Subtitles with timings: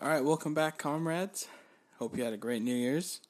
[0.00, 1.48] All right, welcome back, comrades.
[1.98, 3.20] Hope you had a great New Year's.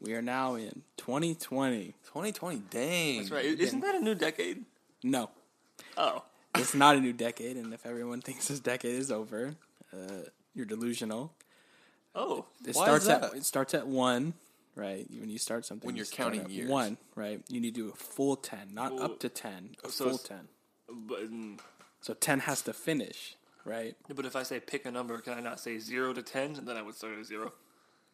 [0.00, 1.94] We are now in 2020.
[2.06, 3.18] 2020, dang.
[3.18, 3.44] That's right.
[3.44, 4.64] Isn't that a new decade?
[5.02, 5.30] No,
[5.96, 6.22] Oh,
[6.56, 9.54] it's not a new decade, and if everyone thinks this decade is over,
[9.92, 9.96] uh,
[10.54, 11.32] you're delusional.
[12.14, 13.34] oh, It Why starts is at that?
[13.34, 14.34] it starts at one,
[14.76, 15.06] right?
[15.18, 16.70] When you start something, When you you're start counting at years.
[16.70, 17.42] one, right?
[17.48, 20.14] You need to do a full ten, not Well, up to ten, a so full
[20.14, 20.48] it's- ten.
[20.88, 21.58] but mm,
[22.00, 23.96] So ten has to finish, right?
[24.14, 26.56] but if I say pick a number, can I not say zero to ten?
[26.56, 27.52] And then I would start at zero.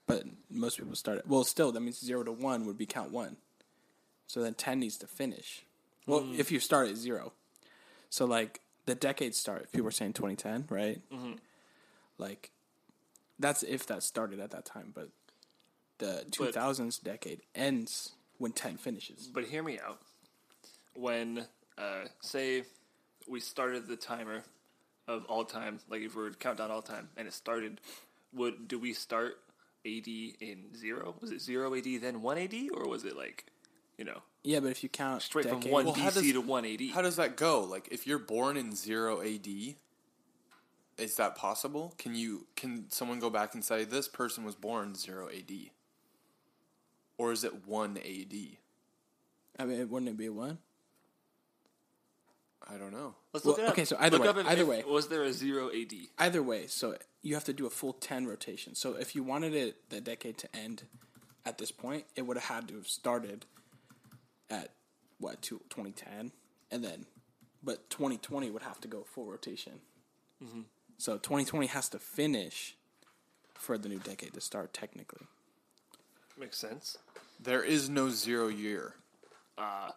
[0.06, 3.10] But most people start at well, still that means zero to one would be count
[3.10, 3.36] one.
[4.26, 5.64] So then ten needs to finish.
[6.06, 6.34] Well, Hmm.
[6.38, 7.32] if you start at zero,
[8.10, 9.62] so like the decades start.
[9.64, 11.00] If people are saying 2010, right?
[11.10, 11.32] Mm-hmm.
[12.18, 12.50] Like
[13.38, 15.08] that's if that started at that time, but
[15.98, 19.28] the 2000s decade ends when 10 finishes.
[19.32, 19.98] But hear me out.
[20.94, 22.62] When uh, say
[23.28, 24.44] we started the timer
[25.08, 27.80] of all time, like if we were to count down all time, and it started,
[28.32, 29.38] would do we start
[29.84, 31.14] AD in zero?
[31.20, 33.46] Was it zero AD then one AD, or was it like,
[33.98, 36.40] you know, Yeah, but if you count straight decade, from one Well, BC does- to
[36.40, 36.90] one AD?
[36.92, 37.60] How does that go?
[37.64, 39.76] Like, if you're born in zero AD,
[40.98, 41.94] is that possible?
[41.98, 45.70] Can you can someone go back and say this person was born zero AD,
[47.18, 48.58] or is it one AD?
[49.58, 50.58] I mean, wouldn't it be one?
[52.68, 53.14] I don't know.
[53.32, 53.72] Let's Well, look it up.
[53.72, 54.82] okay, so either Look way- up if- either if- way.
[54.84, 56.10] was there a zero AD?
[56.18, 58.74] Either way, so you have to do a full 10 rotation.
[58.74, 60.84] So if you wanted it the decade to end
[61.44, 63.46] at this point, it would have had to have started
[64.50, 64.72] at
[65.18, 66.32] what, two- 2010
[66.70, 67.06] and then
[67.62, 69.80] but 2020 would have to go full rotation.
[70.42, 70.62] Mm-hmm.
[70.98, 72.76] So 2020 has to finish
[73.54, 75.26] for the new decade to start technically.
[76.36, 76.98] Makes sense.
[77.40, 78.94] There is no zero year.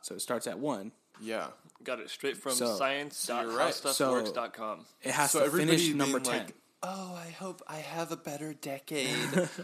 [0.02, 0.92] So it starts at 1.
[1.22, 1.48] Yeah.
[1.84, 3.74] Got it straight from So- you're right.
[3.74, 4.86] science.howstuffworks.com.
[5.04, 6.38] It has So to everybody finish number being 10.
[6.46, 9.10] like, oh, I hope I have a better decade.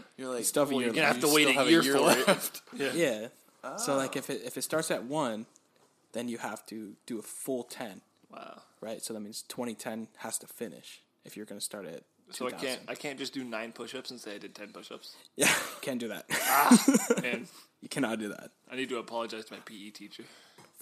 [0.18, 2.28] You're like, Stuff Well, you're you're gonna have to wait a have year for it.
[2.28, 2.62] left.
[2.74, 2.92] Yeah.
[2.94, 3.28] yeah.
[3.78, 4.20] So like ah.
[4.20, 5.46] if it if it starts at 1,
[6.14, 8.02] then you have to do a full 10.
[8.32, 8.62] Wow.
[8.82, 9.02] right?
[9.04, 12.04] So that means 2010 has to finish if you're going to start at.
[12.32, 12.68] So I 2000.
[12.68, 15.16] can't I can't just do nine push-ups and say I did ten push-ups.
[15.36, 15.52] Yeah,
[15.82, 16.26] can't do that.
[16.32, 16.86] Ah,
[17.24, 17.48] and
[17.82, 18.50] you cannot do that.
[18.72, 20.24] I need to apologize to my PE teacher.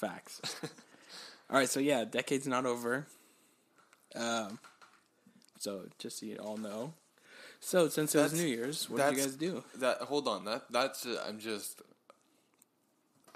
[0.07, 0.41] Facts.
[1.49, 3.07] all right, so yeah, decade's not over.
[4.15, 4.59] Um,
[5.59, 6.93] so just so you all know.
[7.59, 9.63] So since it was New Year's, what did you guys do?
[9.79, 10.45] That hold on.
[10.45, 11.81] That that's uh, I'm just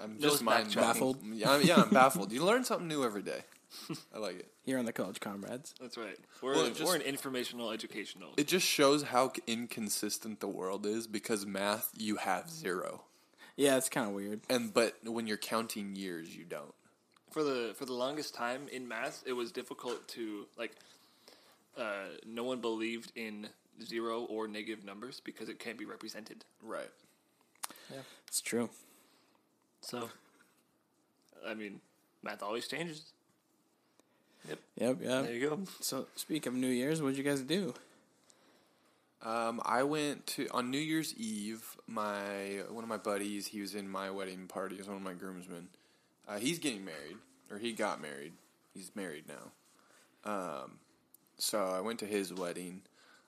[0.00, 0.74] I'm Just just mind.
[0.74, 1.18] Baffled?
[1.24, 2.30] Yeah, I'm, yeah, I'm baffled.
[2.32, 3.40] You learn something new every day.
[4.14, 4.48] I like it.
[4.64, 5.74] Here on the College Comrades.
[5.80, 6.16] That's right.
[6.42, 8.30] We're Well, just- we're an informational, educational.
[8.36, 13.02] It just shows how inconsistent the world is because math you have zero,
[13.58, 14.40] Yeah, it's kind of weird.
[14.48, 16.72] and but when you're counting years you don't.
[17.30, 20.72] for the for the longest time in math, it was difficult to like.
[21.76, 23.48] Uh, no one believed in
[23.84, 26.44] zero or negative numbers because it can't be represented.
[26.62, 26.90] Right.
[27.92, 28.68] Yeah, it's true.
[29.80, 30.10] So,
[31.46, 31.80] I mean,
[32.22, 33.12] math always changes.
[34.48, 34.96] Yep, yep.
[35.00, 35.22] Yeah.
[35.22, 35.60] There you go.
[35.80, 37.74] So speak of New Year's, what did you guys do?
[39.28, 41.76] Um, I went to on New Year's Eve.
[41.86, 44.76] My one of my buddies, he was in my wedding party.
[44.76, 45.68] He was one of my groomsmen.
[46.26, 47.18] Uh, he's getting married,
[47.50, 48.32] or he got married.
[48.72, 50.30] He's married now.
[50.30, 50.78] Um,
[51.36, 52.80] so I went to his wedding,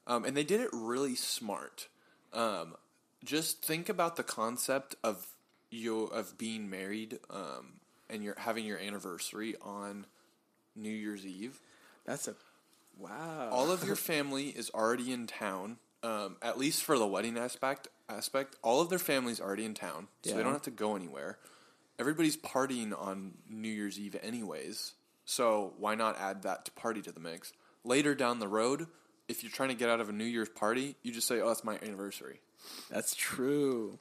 [0.06, 1.88] um, and they did it really smart.
[2.32, 2.76] Um,
[3.22, 5.26] just think about the concept of
[5.70, 7.74] you of being married, um,
[8.08, 10.06] and you're having your anniversary on
[10.74, 11.60] New Year's Eve
[12.06, 12.36] That's a
[12.98, 13.50] wow.
[13.52, 15.76] all of your family is already in town.
[16.02, 20.08] Um, at least for the wedding aspect, aspect, all of their family's already in town,
[20.22, 21.38] so they don't have to go anywhere.
[21.98, 24.94] Everybody's partying on New Year's Eve, anyways.
[25.26, 27.52] So why not add that to party to the mix?
[27.84, 28.86] Later down the road,
[29.28, 31.50] if you're trying to get out of a New Year's party, you just say, "Oh,
[31.50, 32.40] it's my anniversary."
[32.90, 33.98] That's true.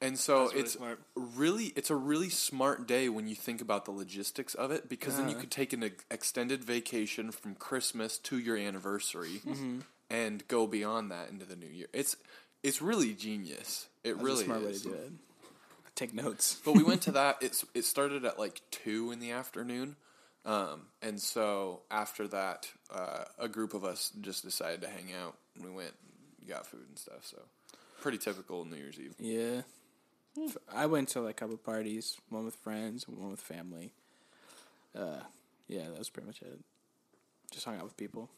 [0.00, 1.00] And so really it's smart.
[1.16, 5.16] really it's a really smart day when you think about the logistics of it because
[5.16, 9.80] then you could take an extended vacation from Christmas to your anniversary Mm-hmm.
[10.10, 11.86] And go beyond that into the new year.
[11.92, 12.16] It's
[12.62, 13.88] it's really genius.
[14.04, 14.84] It That's really a smart is.
[14.84, 15.12] way to do it.
[15.94, 16.60] Take notes.
[16.64, 17.38] But we went to that.
[17.40, 19.96] It's it started at like two in the afternoon,
[20.44, 25.36] um, and so after that, uh, a group of us just decided to hang out,
[25.54, 25.92] and we went,
[26.48, 27.24] got food and stuff.
[27.24, 27.42] So
[28.00, 29.14] pretty typical New Year's Eve.
[29.18, 29.62] Yeah.
[30.72, 33.92] I went to like a couple parties, one with friends, one with family.
[34.96, 35.20] Uh,
[35.66, 36.60] yeah, that was pretty much it.
[37.50, 38.30] Just hung out with people.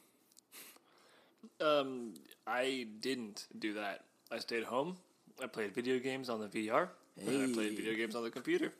[1.60, 2.14] Um,
[2.46, 4.04] I didn't do that.
[4.30, 4.96] I stayed home.
[5.42, 6.88] I played video games on the VR.
[7.20, 8.72] And I played video games on the computer.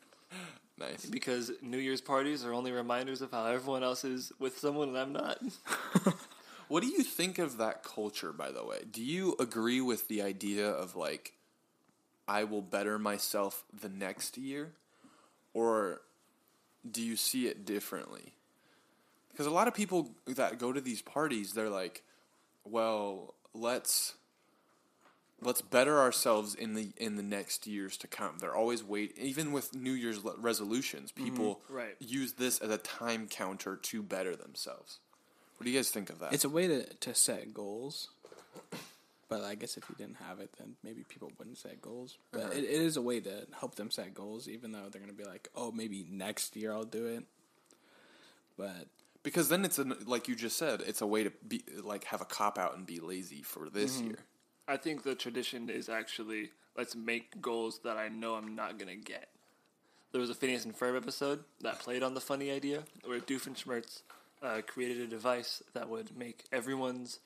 [0.79, 1.05] Nice.
[1.07, 4.99] Because New Year's parties are only reminders of how everyone else is with someone and
[4.99, 5.39] I'm not.
[6.71, 8.83] What do you think of that culture, by the way?
[8.89, 11.33] Do you agree with the idea of like,
[12.29, 14.71] I will better myself the next year?
[15.53, 16.01] Or
[16.89, 18.35] do you see it differently?
[19.33, 22.05] Because a lot of people that go to these parties, they're like,
[22.65, 24.15] well, let's
[25.43, 28.39] let's better ourselves in the in the next years to come.
[28.41, 31.97] They're always wait even with New Year's resolutions, people Right.
[31.99, 34.99] use this as a time counter to better themselves.
[35.57, 36.33] What do you guys think of that?
[36.33, 38.09] It's a way to, to set goals.
[39.29, 42.19] But I guess if you didn't have it, then maybe people wouldn't set goals.
[42.33, 42.53] But Uh-huh.
[42.53, 45.17] it, it is a way to help them set goals, even though they're going to
[45.17, 47.25] be like, oh, maybe next year I'll do it.
[48.57, 48.89] But
[49.23, 52.21] because then it's an, like you just said, it's a way to be like have
[52.21, 54.19] a cop out and be lazy for this year.
[54.69, 58.97] I think the tradition is actually let's make goals that I know I'm not gonna
[58.97, 59.29] get.
[60.13, 64.03] There was a Phineas and Ferb episode that played on the funny idea where Doofenshmirtz
[64.43, 67.21] uh, created a device that would make everyone's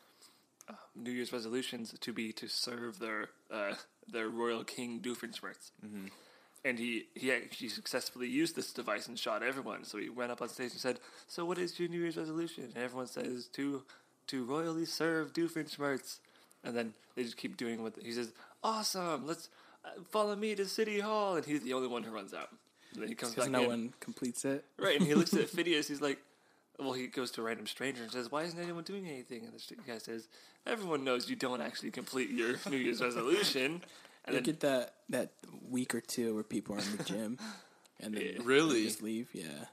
[0.69, 3.75] uh, New Year's resolutions to be to serve their uh,
[4.11, 5.71] their royal king Doofenshmirtz.
[6.65, 9.85] And he, he actually successfully used this device and shot everyone.
[9.85, 12.65] So he went up on stage and said, "So what is your New Year's resolution?"
[12.65, 13.83] And everyone says, "To
[14.29, 16.21] to royally serve Doofenshmirtz."
[16.65, 18.33] And then they just keep doing what he says.
[18.63, 19.27] Awesome!
[19.27, 19.51] Let's
[19.85, 21.37] uh, follow me to City Hall.
[21.37, 22.49] And he's the only one who runs out.
[22.95, 23.69] And then he comes because no in.
[23.69, 24.65] one completes it.
[24.79, 25.89] Right, and he looks at Phineas.
[25.89, 26.19] He's like,
[26.79, 29.53] well, he goes to a random stranger and says, "Why isn't anyone doing anything?" And
[29.53, 30.29] the guy says,
[30.67, 33.83] "Everyone knows you don't actually complete your New Year's resolution."
[34.27, 35.31] And You then, get that, that
[35.69, 37.39] week or two where people are in the gym
[38.01, 38.33] and then Yeah.
[38.39, 38.85] they Really?
[38.85, 39.29] just leave.
[39.33, 39.67] Yeah.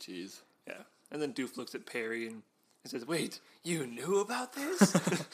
[0.00, 0.40] Jeez.
[0.66, 2.42] yeah, and then Doof looks at Perry and
[2.84, 4.94] he says, "Wait, you knew about this?"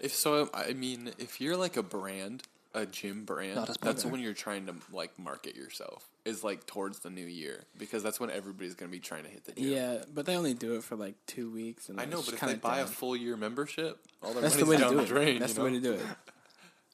[0.00, 2.42] If so, I mean, if you're like a brand,
[2.74, 6.06] a gym brand, Not a that's when you're trying to like market yourself.
[6.26, 9.44] Is like towards the new year because that's when everybody's gonna be trying to hit
[9.44, 9.64] the gym.
[9.70, 11.88] Yeah, but they only do it for like two weeks.
[11.88, 14.64] And I know, but if they buy a full year membership, all their that's the
[14.64, 15.08] money's way to down do the it.
[15.08, 15.38] drain.
[15.40, 16.00] that's you the way to do it.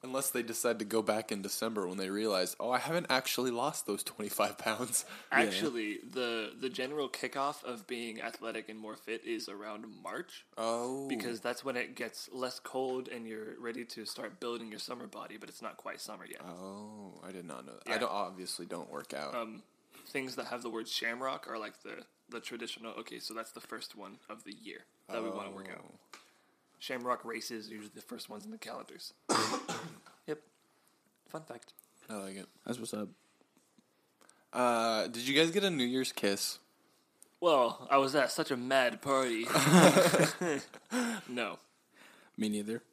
[0.03, 3.51] Unless they decide to go back in December when they realize, oh, I haven't actually
[3.51, 5.05] lost those 25 pounds.
[5.31, 11.07] actually, the the general kickoff of being athletic and more fit is around March Oh.
[11.07, 15.07] because that's when it gets less cold and you're ready to start building your summer
[15.07, 16.41] body, but it's not quite summer yet.
[16.45, 17.93] Oh, I did not know that.
[17.93, 19.33] I don't, obviously don't work out.
[19.35, 19.63] um,
[20.07, 22.91] things that have the word shamrock are like the the traditional.
[22.99, 24.79] Okay, so that's the first one of the year
[25.09, 25.85] that we want to work out.
[26.83, 29.13] Shamrock races are usually the first ones in the calendars.
[30.27, 30.41] yep.
[31.29, 31.71] Fun fact.
[32.09, 32.45] I like it.
[32.65, 33.07] That's what's up.
[34.51, 36.59] Uh, did you guys get a New Year's kiss?
[37.39, 39.45] Well, I was at such a mad party.
[41.29, 41.57] no.
[42.37, 42.83] Me neither.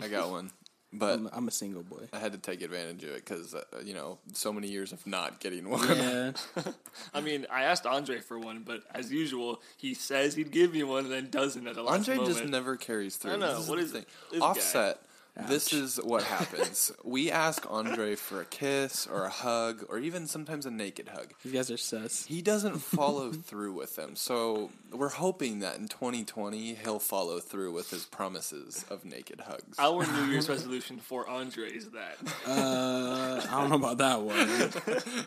[0.00, 0.52] I got one,
[0.92, 2.08] but I'm, I'm a single boy.
[2.12, 5.06] I had to take advantage of it because uh, you know so many years of
[5.06, 5.86] not getting one.
[5.88, 6.32] Yeah.
[7.14, 10.82] I mean, I asked Andre for one, but as usual, he says he'd give me
[10.82, 12.34] one and then doesn't at the last Andre moment.
[12.34, 13.32] just never carries through.
[13.32, 14.04] I know, This what the is thing.
[14.32, 14.94] this guy?
[15.36, 15.48] Offset.
[15.48, 16.92] This is what happens.
[17.04, 21.32] we ask Andre for a kiss or a hug or even sometimes a naked hug.
[21.44, 22.26] You guys are sus.
[22.26, 24.16] He doesn't follow through with them.
[24.16, 29.78] So we're hoping that in 2020 he'll follow through with his promises of naked hugs.
[29.78, 32.16] Our New Year's resolution for Andre is that.
[32.46, 35.26] Uh, I don't know about that one.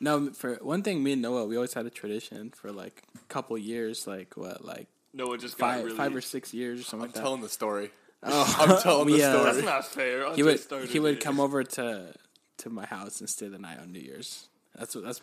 [0.00, 3.18] No, for one thing, me and Noah, we always had a tradition for like a
[3.32, 5.96] couple years, like what, like Noah just got five, really.
[5.96, 7.20] five or six years or something I'm like that.
[7.22, 7.90] telling the story.
[8.22, 9.52] Oh, I'm telling the we, uh, story.
[9.52, 10.26] That's not fair.
[10.26, 11.20] Andre he would started he would it.
[11.20, 12.14] come over to
[12.58, 14.48] to my house and stay the night on New Year's.
[14.76, 15.20] That's what that's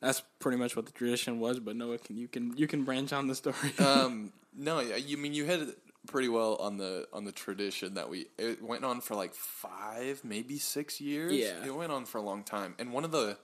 [0.00, 1.60] that's pretty much what the tradition was.
[1.60, 3.56] But Noah, can you can you can branch on the story?
[3.78, 7.94] um, no, yeah, you mean you hit it pretty well on the on the tradition
[7.94, 11.32] that we it went on for like five, maybe six years.
[11.32, 11.64] Yeah.
[11.64, 13.38] it went on for a long time, and one of the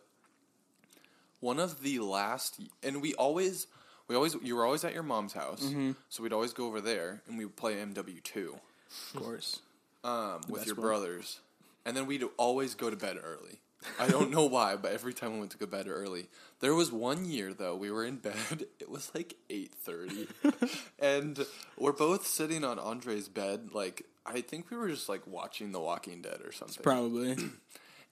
[1.41, 3.67] one of the last, and we always
[4.09, 5.93] we always you were always at your mom's house, Mm-hmm.
[6.09, 8.57] so we'd always go over there and we would play MW two
[9.15, 9.61] of course.
[10.05, 10.87] um, with your one.
[10.87, 11.41] brothers,
[11.85, 13.61] and then we'd always go to bed early.
[14.01, 16.27] I don't know why, but every time we went to go bed early.
[16.61, 18.65] There was one year though we were in bed.
[18.81, 20.27] It was like eight thirty,
[20.99, 21.45] and
[21.79, 23.71] we're both sitting on Andre's bed.
[23.75, 26.83] Like I think we were just like watching The Walking Dead or something.
[26.83, 27.37] Probably.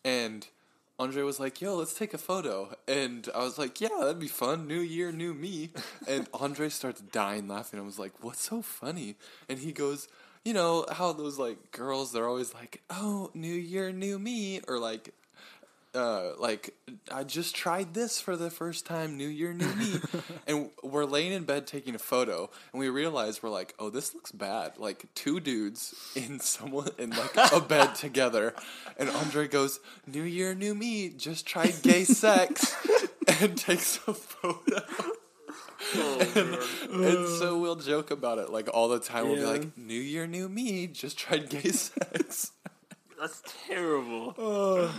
[0.05, 0.47] And
[0.99, 4.29] Andre was like, "Yo, let's take a photo." And I was like, "Yeah, that'd be
[4.29, 4.67] fun.
[4.67, 5.71] New year, new me."
[6.07, 7.81] And Andre starts dying laughing.
[7.81, 9.17] I was like, "What's so funny?"
[9.49, 10.09] And he goes,
[10.45, 14.79] "You know how those like girls they're always like, "Oh, new year, new me," or
[14.79, 15.15] like
[15.95, 16.75] uh, like
[17.11, 19.95] I just tried this for the first time, New Year, new me,
[20.47, 24.15] and we're laying in bed taking a photo, and we realize we're like, oh, this
[24.15, 24.79] looks bad.
[24.79, 28.55] Like two dudes in someone in like a bed together,
[28.99, 32.75] and Andre goes, New Year, new me, just tried gay sex,
[33.41, 34.81] and takes a photo.
[35.95, 39.27] and so we'll joke about it like all the time.
[39.27, 40.87] We'll be like, "New year, new me.
[40.87, 42.53] Just tried gay sex."
[43.19, 44.91] That's terrible.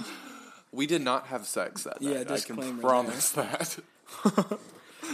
[0.73, 2.31] We did not have sex that Yeah, night.
[2.31, 3.77] I disclaimer can promise that.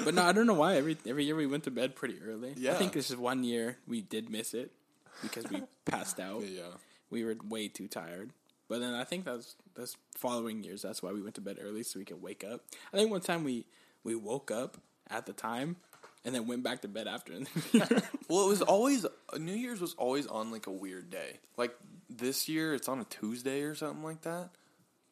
[0.06, 0.75] But no, I don't know why.
[0.78, 2.51] Every every year we went to bed pretty early.
[2.51, 2.74] I Yeah.
[2.75, 4.72] think this is one year we did miss it
[5.22, 6.44] because we passed out.
[6.48, 6.78] yeah.
[7.10, 8.32] We were way too tired.
[8.70, 10.84] But then I think that's that's following years.
[10.84, 12.62] That's why we went to bed early so we could wake up.
[12.94, 13.66] I think one time we
[14.04, 14.78] we woke up
[15.10, 15.75] at the time
[16.24, 17.34] and then went back to bed after.
[18.30, 19.08] Well, it was always
[19.39, 21.39] New Year's was always on like a weird day.
[21.58, 21.75] Like
[22.12, 24.50] this year, it's on a Tuesday or something like that.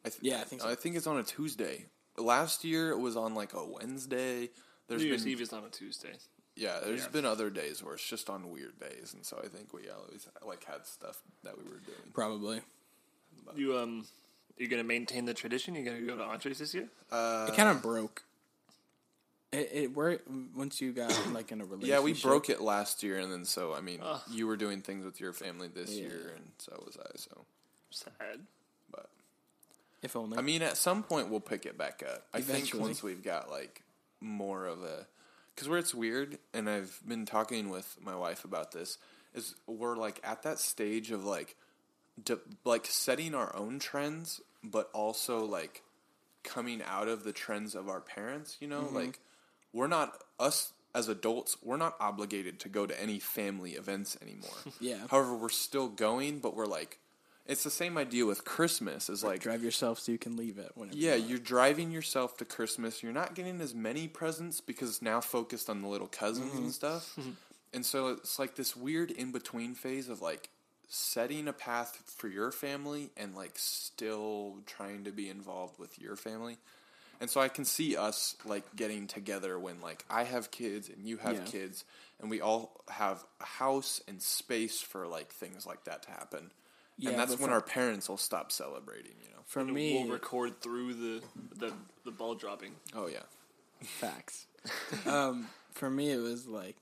[0.04, 0.68] I th- Yeah, I think so.
[0.68, 1.86] I think it's on a Tuesday.
[2.16, 4.50] Last year it was on like a Wednesday.
[4.88, 6.14] There's New Year's been Eve is on a Tuesday.
[6.56, 7.08] yeah, there's Yeah.
[7.08, 10.26] been other days where it's just on weird days, and so I think we always
[10.44, 12.10] like had stuff that we were doing.
[12.12, 12.60] Probably.
[13.54, 14.06] You um,
[14.56, 15.74] you gonna maintain the tradition?
[15.74, 16.88] You gonna go to Andre's this year?
[17.10, 18.24] Uh, It kind of broke.
[19.52, 20.20] It, it where
[20.54, 21.88] once you got like in a relationship.
[21.98, 24.20] Yeah, we broke it last year, and then so I mean, Ugh.
[24.30, 26.02] you were doing things with your family this Yeah.
[26.08, 27.10] year, and so was I.
[27.16, 27.44] So,
[27.90, 28.46] Sad.
[30.02, 30.38] If only.
[30.38, 32.24] I mean, at some point we'll pick it back up.
[32.32, 33.82] I think once we've got like
[34.20, 35.06] more of a,
[35.54, 38.98] because where it's weird, and I've been talking with my wife about this,
[39.34, 41.56] is we're like at that stage of like,
[42.22, 45.82] de- like setting our own trends, but also like
[46.44, 48.56] coming out of the trends of our parents.
[48.60, 48.94] You know, Mm-hmm.
[48.96, 49.18] like
[49.72, 51.56] we're not us as adults.
[51.62, 54.50] We're not obligated to go to any family events anymore.
[54.80, 54.98] Yeah.
[55.10, 56.98] However, we're still going, but we're like.
[57.48, 59.08] It's the same idea with Christmas.
[59.08, 60.96] Is like drive yourself so you can leave it whenever.
[60.96, 63.02] yeah, you you're driving yourself to Christmas.
[63.02, 66.62] You're not getting as many presents because it's now focused on the little cousins and
[66.62, 66.70] mm-hmm.
[66.70, 67.14] stuff.
[67.18, 67.30] Mm-hmm.
[67.74, 70.50] and so it's like this weird in between phase of like
[70.88, 76.16] setting a path for your family and like still trying to be involved with your
[76.16, 76.56] family.
[77.20, 81.06] And so I can see us like getting together when like I have kids and
[81.06, 81.44] you have Yeah.
[81.44, 81.84] kids
[82.20, 86.50] and we all have a house and space for like things like that to happen.
[86.98, 89.42] Yeah, and that's when for- our parents will stop celebrating, you know.
[89.46, 91.22] For And me, we'll record through the
[91.56, 91.72] the,
[92.04, 92.72] the ball dropping.
[92.94, 93.22] Oh yeah.
[93.82, 94.46] Facts.
[95.06, 96.76] um, for me, it was like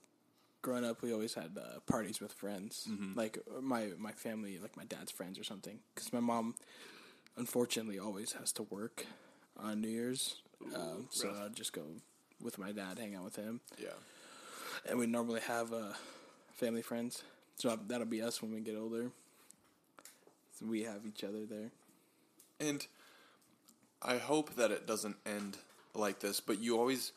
[0.63, 1.01] growing up.
[1.01, 5.37] We always had uh, parties with friends, like my my family, like my dad's friends
[5.39, 5.79] or something.
[5.93, 6.55] Because my mom,
[7.37, 9.05] unfortunately, always has to work
[9.57, 10.41] on New Year's,
[10.75, 11.33] um, so.
[11.45, 11.83] I'd just go
[12.41, 13.89] with my dad, hang out with him, Yeah.
[14.87, 15.93] and we normally have uh,
[16.53, 17.23] family friends.
[17.55, 19.09] So that'll be us when we get older.
[20.61, 21.71] We have each other there.
[22.59, 22.85] And
[24.01, 25.57] I hope that it doesn't end
[25.93, 27.11] like this, but you always,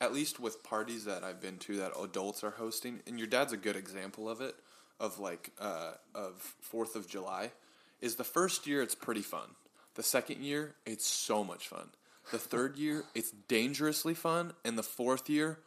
[0.00, 3.52] at least with parties that I've been to that adults are hosting, and your dad's
[3.52, 4.54] a good example of it,
[5.00, 7.52] of like, uh, of 4th of July,
[8.00, 9.48] is the first year it's pretty fun.
[9.94, 11.88] The second year, it's so much fun.
[12.30, 14.52] The third year, it's dangerously fun.
[14.64, 15.58] And the fourth year,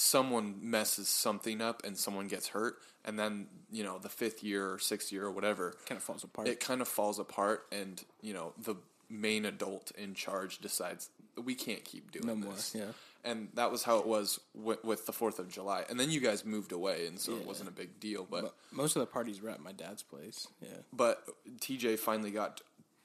[0.00, 2.76] someone messes something up and someone gets hurt.
[3.04, 6.22] And then, you know, the fifth year or sixth year or whatever, Kind of falls
[6.22, 6.48] apart.
[6.48, 8.74] it kind of falls apart and you know the
[9.08, 11.08] main adult in charge decides
[11.42, 12.86] we can't keep doing No more, this yeah.
[13.24, 16.18] and that was how it was with, with the fourth of july and then you
[16.18, 19.06] guys moved away and so it wasn't a big deal but, but most of the
[19.06, 20.48] parties were at my dad's place.
[20.60, 20.68] Yeah.
[20.92, 21.22] but
[21.60, 22.60] tj finally got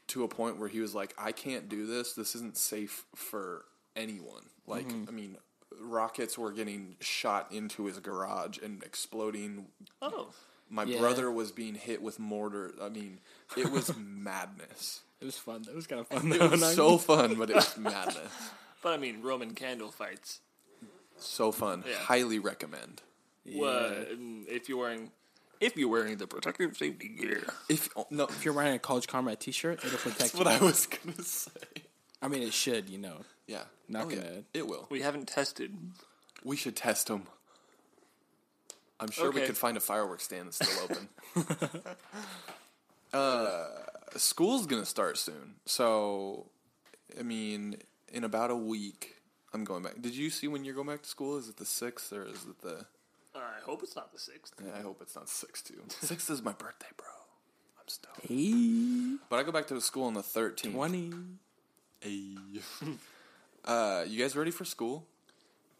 [0.07, 3.65] to a point where he was like i can't do this this isn't safe for
[3.95, 5.05] anyone like Mm-hmm.
[5.07, 5.37] i mean
[5.81, 9.67] rockets were getting shot into his garage and exploding
[10.01, 10.29] Oh,
[10.69, 10.99] my Yeah.
[10.99, 13.19] brother was being hit with mortar i mean
[13.57, 15.65] it was madness It was fun.
[15.69, 16.31] It was kind of fun.
[16.31, 18.17] It though, was not so fun, but it was madness.
[18.81, 20.39] but I mean Roman candle fights.
[21.17, 21.83] So fun.
[21.87, 21.95] Yeah.
[21.97, 23.01] Highly recommend.
[23.45, 23.61] Yeah.
[23.61, 25.11] Well, and if you're wearing
[25.59, 29.05] if you're wearing the protective safety gear, If oh, no, If you're wearing a College
[29.07, 30.39] Comrade T-shirt, it'll protect that's you.
[30.39, 31.51] what I was gonna say.
[32.23, 33.17] I mean, it should, you know.
[33.51, 34.87] Yeah, Not Oh, gonna- It will.
[34.89, 35.77] we haven't tested.
[36.43, 37.27] We should test them.
[38.99, 41.09] I'm sure we could find a fireworks stand that's still open.
[43.13, 43.67] uh,
[44.15, 46.47] school's gonna start soon, so
[47.19, 47.77] I mean,
[48.13, 49.15] in about a week,
[49.53, 50.01] I'm going back.
[50.01, 51.37] Did you see when you're going back to school?
[51.37, 52.85] Is it the sixth or is it the?
[53.35, 54.53] I hope it's not the sixth.
[54.63, 55.81] Yeah, I hope it's not six too.
[56.01, 57.07] Sixth is my birthday, bro.
[57.79, 58.27] I'm stoked.
[58.27, 60.73] Hey, But I go back to school on the 13th.
[60.73, 61.13] 20.
[62.01, 62.35] Hey.
[63.65, 65.05] uh, you guys ready for school?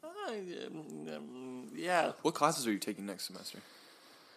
[0.04, 0.32] Uh,
[0.68, 3.60] um, um, yeah, What classes are you taking next semester?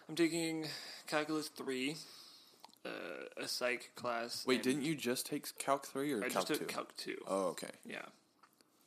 [0.09, 0.67] I'm taking
[1.07, 1.95] calculus three,
[2.85, 2.89] uh,
[3.37, 4.45] a psych class.
[4.45, 6.55] Wait, didn't you just take Calc 3 or I Calc just 2?
[6.59, 7.17] took calc two?
[7.27, 7.71] oh, okay.
[7.85, 8.01] Yeah,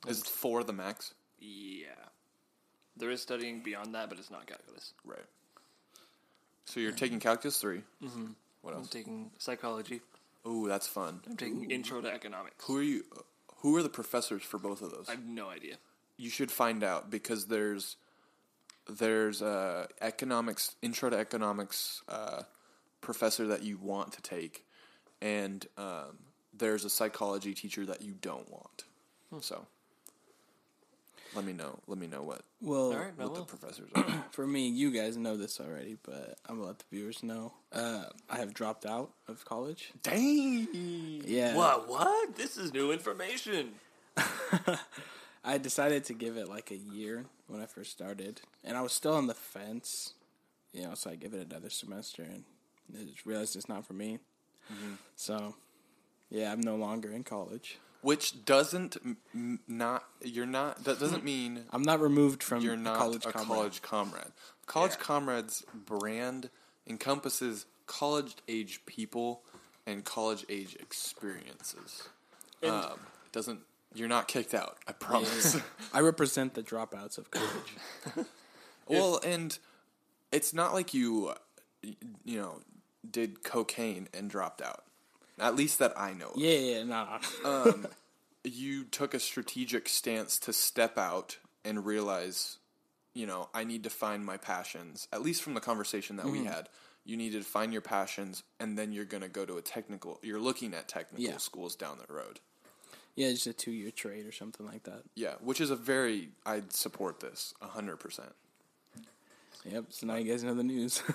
[0.07, 1.13] Is 4 the max?
[1.39, 1.87] yeah.
[2.97, 4.91] There is studying beyond that, but it's not calculus.
[5.05, 5.19] Right.
[6.65, 7.81] So you're taking Calculus 3.
[8.03, 8.25] Mm-hmm.
[8.61, 8.83] What else?
[8.83, 10.01] I'm taking psychology.
[10.45, 11.21] Oh, that's fun.
[11.29, 12.63] I'm taking intro to economics.
[12.65, 13.03] Who are you?
[13.61, 15.05] Who are the professors for both of those?
[15.09, 15.75] I have no idea.
[16.17, 17.97] you should find out because there's
[18.89, 22.41] there's a economics intro to economics uh,
[23.01, 24.65] professor that you want to take,
[25.21, 26.17] and um,
[26.57, 28.83] there's a psychology teacher that you don't want.
[29.41, 29.67] So
[31.35, 31.79] let me know.
[31.87, 34.25] Let me know what Well, All right, what the professors are.
[34.31, 37.53] for me, you guys know this already, but I'm gonna let the viewers know.
[37.71, 39.91] Uh, I have dropped out of college.
[40.01, 40.67] Dang.
[41.25, 41.55] Yeah.
[41.55, 41.87] What?
[41.87, 42.35] What?
[42.35, 43.71] This is new information.
[45.43, 48.93] I decided to give it like a year when I first started, and I was
[48.93, 50.13] still on the fence.
[50.73, 52.43] You know, so I give it another semester, and
[52.99, 54.19] I just realized it's not for me.
[55.15, 55.55] So,
[56.29, 57.79] yeah, I'm no longer in college.
[58.01, 58.97] Which doesn't
[59.33, 63.25] m- not you're not that doesn't mean I'm not removed from you're a not college
[63.25, 63.47] a comrade.
[63.47, 64.31] college comrade.
[64.67, 65.03] College Yeah.
[65.03, 66.49] comrades brand
[66.87, 69.43] encompasses college age people
[69.85, 72.07] and college age experiences.
[72.61, 73.61] And- um, it doesn't.
[73.95, 74.77] You're not kicked out.
[74.87, 75.57] I promise.
[75.93, 78.27] I represent the dropouts of college.
[78.87, 79.57] well, and
[80.31, 81.33] it's not like you,
[81.81, 82.59] you know,
[83.09, 84.83] did cocaine and dropped out.
[85.39, 86.29] At least that I know.
[86.29, 86.37] of.
[86.37, 87.17] yeah, yeah, no.
[87.45, 87.87] um,
[88.43, 92.57] you took a strategic stance to step out and realize,
[93.13, 95.07] you know, I need to find my passions.
[95.11, 96.69] At least from the conversation that we had,
[97.05, 100.19] you needed to find your passions, and then you're going to go to a technical.
[100.21, 101.37] You're looking at technical Yeah.
[101.37, 102.39] schools down the road.
[103.15, 105.03] yeah, just a two year trade or something like that.
[105.15, 106.29] Yeah, which is a very.
[106.45, 108.33] I'd support this hundred percent.
[109.65, 109.85] Yep.
[109.89, 111.01] So now you guys know the news.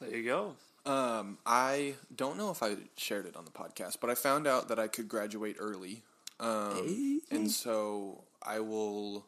[0.00, 0.54] There you go.
[0.86, 4.68] Um, I don't know if I shared it on the podcast, but I found out
[4.68, 6.02] that I could graduate early,
[6.40, 9.26] um, and so I will.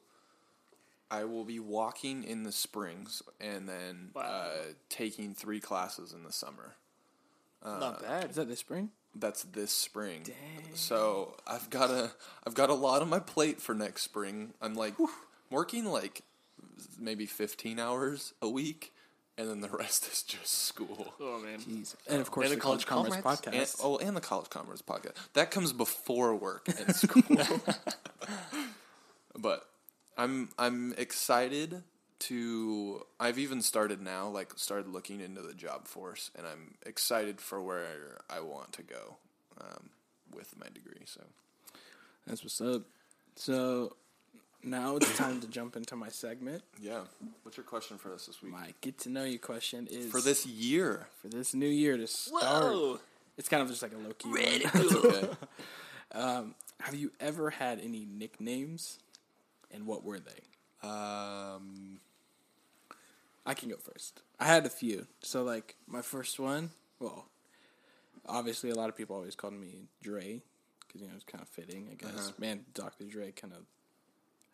[1.13, 4.23] I will be walking in the springs and then Wow.
[4.23, 4.53] uh,
[4.89, 6.77] taking three classes in the summer.
[7.65, 8.31] Not bad.
[8.31, 8.91] Is that this spring?
[9.13, 10.23] That's this spring.
[10.23, 10.75] Dang.
[10.77, 12.13] So I've got a
[12.47, 14.55] I've got a lot on my plate for next spring.
[14.63, 14.95] I'm like
[15.51, 16.23] working like
[16.97, 18.95] maybe 15 hours a week,
[19.41, 21.15] and then the rest is just school.
[21.21, 21.59] Oh man.
[21.61, 21.95] Jeez.
[22.09, 23.47] And of course, And the the College College Commerce Comrades?
[23.47, 23.81] And, podcast.
[23.83, 25.13] oh, and the College Comrades podcast.
[25.35, 27.23] That comes before work and school.
[29.39, 29.67] but
[30.17, 31.83] I'm I'm excited
[32.21, 37.41] to I've even started now, like started looking into the job force and I'm excited
[37.41, 39.17] for where I want to go
[39.61, 39.91] um,
[40.35, 41.03] with my degree.
[41.07, 41.23] So
[42.27, 42.83] That's what's up.
[43.37, 43.97] So
[44.63, 46.63] now it's time to jump into my segment.
[46.81, 47.01] yeah.
[47.43, 48.53] What's your question for us this week?
[48.53, 51.09] My get to know you question is For this year.
[51.21, 52.43] for this new year to start.
[52.43, 53.01] Whoa.
[53.39, 54.65] It's kind of just like a low key.
[56.15, 56.45] Okay.
[56.81, 58.99] Have you ever had any nicknames,
[59.71, 60.43] and what were they?
[60.89, 62.01] um
[63.47, 64.23] I can go first.
[64.39, 65.07] I had a few.
[65.23, 67.27] So like my first one, well,
[68.27, 70.41] obviously a lot of people always called me Dre
[70.87, 71.89] because you know it's kind of fitting.
[71.91, 72.15] I guess.
[72.29, 72.33] Uh-huh.
[72.39, 73.05] Man, Dr.
[73.05, 73.61] Dre kind of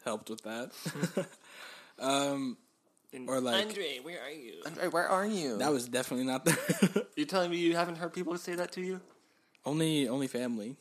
[0.06, 0.70] helped with that.
[1.98, 2.56] um,
[3.12, 4.54] And Or like- Andre, where are you?
[4.64, 5.58] Andre, where are you?
[5.58, 8.80] that was definitely not the You're telling me you haven't heard people say that to
[8.80, 9.00] you?
[9.64, 10.76] only only family.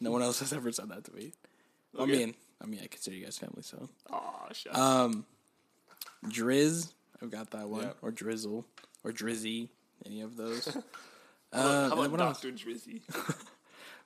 [0.00, 1.32] No one else has ever said that to me.
[1.98, 5.26] I mean, I mean, I consider you guys family, so Aw, shut Um,
[6.26, 7.92] Driz, I've got that one, Yeah.
[8.00, 8.64] or Drizzle,
[9.04, 9.68] or Drizzy,
[10.06, 10.64] any of those.
[11.52, 12.52] How Uh, about, and how about Dr.
[12.52, 13.02] Drizzy?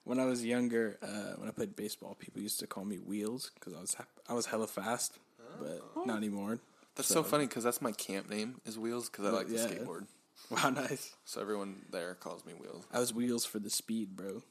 [0.06, 3.50] When I was younger, uh, when I played baseball, people used to call me Wheels
[3.54, 5.18] because I was ha- I was hella fast,
[5.58, 6.60] but not anymore.
[6.94, 9.66] That's so, funny because that's my camp name is Wheels because I like yeah.
[9.66, 10.06] to skateboard.
[10.50, 11.14] Wow, nice.
[11.24, 12.86] So everyone there calls me Wheels.
[12.92, 14.42] I was Wheels for the speed, bro.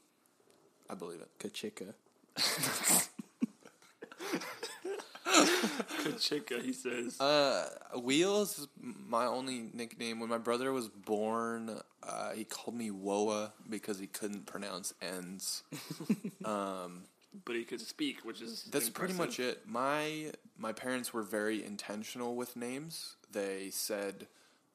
[0.90, 1.30] I believe it.
[1.38, 1.94] Kachika.
[6.02, 7.18] Kachika, he says.
[7.20, 7.68] Uh,
[8.02, 10.20] Wheels is my only nickname.
[10.20, 15.62] When my brother was born, uh, he called me Woa because he couldn't pronounce N's.
[17.44, 19.62] but he could speak, which is That's pretty much it.
[19.66, 23.16] My my parents were very intentional with names.
[23.30, 24.26] They said,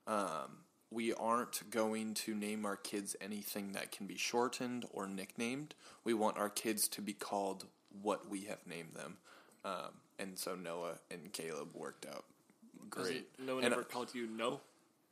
[0.08, 5.74] um, "We aren't going to name our kids anything that can be shortened or nicknamed.
[6.04, 7.66] We want our kids to be called
[8.02, 9.18] what we have named them."
[9.64, 12.26] Um, and so Noah and Caleb worked out
[12.92, 13.28] great.
[13.40, 14.62] No one And, ever uh, called you no.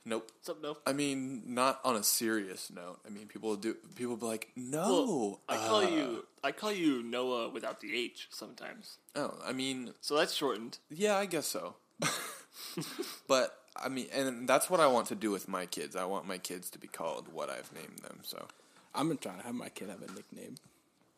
[0.09, 0.31] Nope.
[0.39, 0.75] What's up, no?
[0.87, 2.97] I mean, not on a serious note.
[3.05, 3.75] I mean, people do.
[3.95, 6.25] People be like, "No." Well, I call uh, you.
[6.43, 8.97] I call you Noah without the H sometimes.
[9.15, 10.79] Oh, I mean, So that's shortened.
[10.89, 11.75] Yeah, I guess so.
[13.27, 15.95] but I mean, and that's what I want to do with my kids.
[15.95, 18.21] I want my kids to be called what I've named them.
[18.23, 18.47] So
[18.95, 20.55] I'm gonna try to have my kid have a nickname.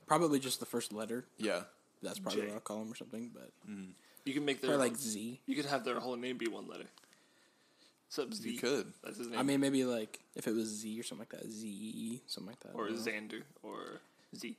[0.05, 1.23] Probably just the first letter.
[1.37, 1.61] yeah,
[2.03, 2.47] That's probably J.
[2.47, 3.31] what I'll call him or something.
[3.33, 3.51] But
[4.25, 5.39] You can make their probably like Z.
[5.45, 6.87] You could have their whole name be one letter.
[8.13, 8.49] What's up, Z?
[8.51, 8.91] you could.
[9.05, 9.39] That's his name.
[9.39, 12.59] I mean, maybe like if it was Z or something like that, Z something like
[12.59, 12.77] that.
[12.77, 12.99] or you know?
[12.99, 14.01] Xander, or
[14.35, 14.57] Z.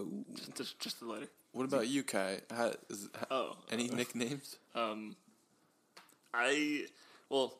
[0.00, 0.24] Ooh.
[0.34, 1.28] Just, just, just the letter.
[1.52, 2.40] What about you, Kai?
[2.50, 4.56] How, is, ha- Oh, any nicknames?
[4.74, 5.14] um,
[6.34, 6.86] I
[7.28, 7.54] well,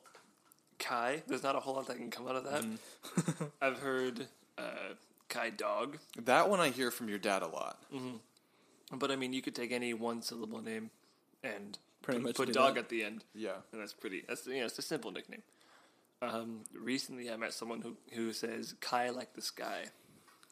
[0.81, 1.23] Kai.
[1.29, 3.51] There's not a whole lot that can come out of that.
[3.63, 4.27] I've heard
[4.59, 4.95] uh,
[5.29, 7.81] Kai Dog, That one I hear from your dad a lot.
[8.93, 10.91] but I mean, you could take any one syllable name
[11.45, 12.81] and Pretty put, much put do dog that.
[12.85, 13.57] at the end, Yeah.
[13.73, 14.25] and that's pretty.
[14.27, 15.43] That's you know, it's a simple nickname.
[16.23, 19.85] Um, recently, I met someone who who says Kai like the sky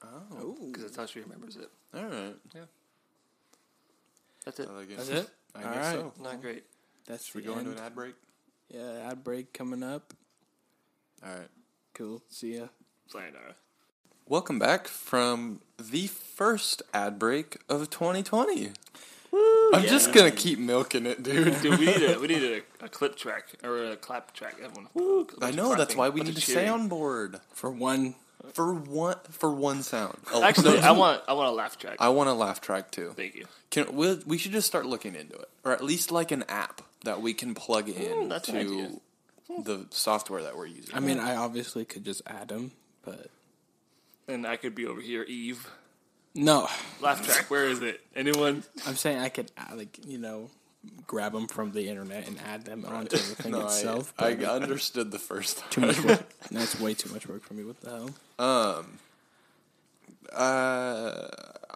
[0.03, 0.23] Oh.
[0.43, 0.67] Ooh.
[0.69, 1.71] because that's how she remembers it.
[1.95, 2.35] All right.
[2.55, 2.61] Yeah.
[4.45, 4.69] That's it.
[4.71, 4.97] I like it.
[4.97, 5.31] That's it?
[5.55, 6.13] I All guess right.
[6.17, 6.23] so.
[6.23, 6.65] Not great.
[7.07, 8.15] That's Should we the go into an ad break?
[8.69, 10.13] Yeah, ad break coming up.
[11.25, 11.49] All right.
[11.95, 12.23] Cool.
[12.29, 12.67] See ya.
[13.09, 13.57] Sayonara.
[14.27, 18.73] Welcome back from the first ad break of 2020.
[19.33, 21.61] I'm just gonna keep milking it, dude.
[21.61, 24.57] Dude, we need a we need a, a clip track or a clap track.
[24.63, 24.89] Everyone.
[24.95, 28.15] Woo, I know that's why we need a soundboard For one,
[28.53, 30.19] for one for one sound.
[30.33, 31.97] Oh, Actually, no, I want I want a laugh track.
[32.01, 33.13] I want a laugh track too.
[33.17, 33.47] Thank you.
[33.71, 34.15] Can we?
[34.27, 37.35] We should just start looking into it, or at least like an app that we
[37.35, 39.01] can plug mm, in that's to
[39.65, 40.95] the software that we're using.
[40.95, 42.73] I mean, I obviously could just add them,
[43.05, 43.31] but
[44.27, 45.69] And I could be over here, Eve.
[46.35, 46.69] No.
[47.01, 47.51] Laugh track.
[47.51, 48.01] Where is it?
[48.15, 48.63] Anyone?
[48.87, 50.51] I'm saying I could like you know,
[51.07, 54.13] grab them from the internet and add them onto the thing no, itself.
[54.19, 55.69] I, I understood the first time.
[55.71, 56.29] too much work.
[56.51, 57.65] That's way too much work for me.
[57.65, 58.11] What the hell?
[58.39, 58.99] Um.
[60.33, 61.29] Uh,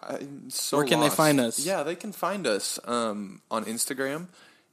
[0.09, 1.65] I'm so Where can they find us?
[1.65, 4.27] Yeah, they can find us um, on Instagram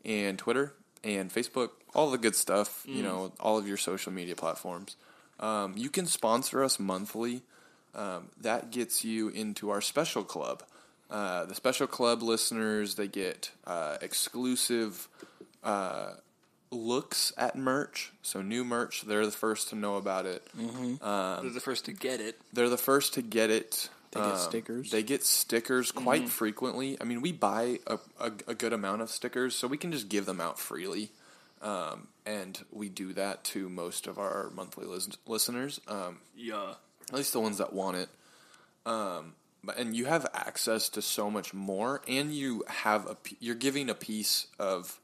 [0.04, 2.84] and Twitter and Facebook, all the good stuff.
[2.86, 2.94] Mm.
[2.94, 4.96] You know, all of your social media platforms.
[5.38, 7.42] Um, you can sponsor us monthly.
[7.94, 10.62] Um, that gets you into our special club.
[11.10, 15.08] Uh, the special club listeners they get uh, exclusive
[15.64, 16.12] uh,
[16.70, 18.12] looks at merch.
[18.22, 20.46] So new merch, they're the first to know about it.
[21.42, 22.40] They're the first to get it.
[22.52, 23.88] They're the first to get it.
[24.12, 24.90] They get stickers?
[24.90, 26.96] They get stickers quite frequently.
[27.00, 30.08] I mean, we buy a, a, a good amount of stickers, so we can just
[30.08, 31.10] give them out freely.
[31.62, 36.74] Um, and we do that to most of our monthly lis- listeners, um, Yeah.
[37.10, 38.08] At least the ones that want it.
[38.86, 43.36] Um, but, and you have access to so much more, and you have a p-
[43.40, 45.00] you're giving a piece of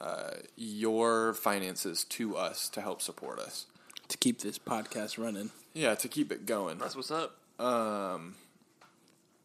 [0.00, 3.66] uh, your finances to us to help support us.
[4.08, 5.50] To keep this podcast running.
[5.72, 6.78] Yeah, to keep it going.
[6.78, 7.38] That's what's up.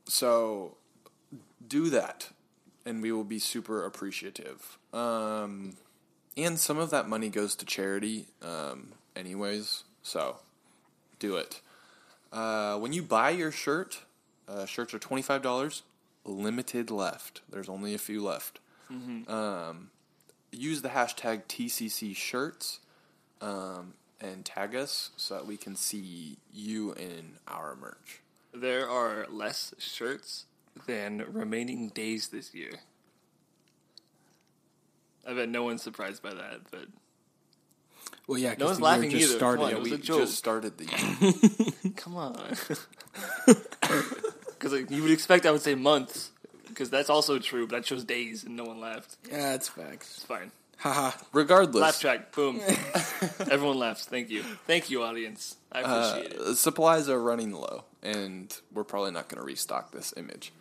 [0.05, 0.75] So
[1.65, 2.29] do that,
[2.85, 4.77] and we will be super appreciative.
[4.91, 5.77] Um,
[6.35, 9.83] and some of that money goes to charity, um, anyways.
[10.01, 10.37] So
[11.19, 11.61] do it.
[12.31, 14.03] Uh, when you buy your shirt,
[14.47, 15.83] uh, shirts are twenty five dollars.
[16.25, 17.41] Limited left.
[17.49, 18.59] There's only a few left.
[19.27, 19.89] Um,
[20.51, 22.79] use the hashtag TCC shirts
[23.41, 28.21] um, and tag us so that we can see you in our merch.
[28.53, 30.45] There are less shirts
[30.87, 32.71] than remaining days this year.
[35.27, 36.85] I bet no one's surprised by that, but
[38.29, 39.37] Well, yeah, No one's laughing just either.
[39.37, 39.57] started.
[39.61, 41.93] Come on, Yeah, it we just started the year.
[41.95, 42.39] come on.
[44.59, 46.31] Because like, you would expect I would say months,
[46.67, 49.15] because that's also true, but I chose days and no one laughed.
[49.31, 50.17] Yeah, it's facts.
[50.17, 50.51] It's fine.
[50.77, 51.11] Haha.
[51.31, 52.59] Regardless, Laugh track, boom.
[53.49, 54.05] Everyone laughs.
[54.05, 54.43] Thank you.
[54.67, 55.55] Thank you, audience.
[55.71, 56.39] I appreciate it.
[56.41, 60.51] uh, supplies are running low, and we're probably not going to restock this image.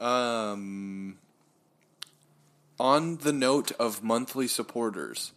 [0.00, 1.18] Um,
[2.80, 5.32] on the note of monthly supporters,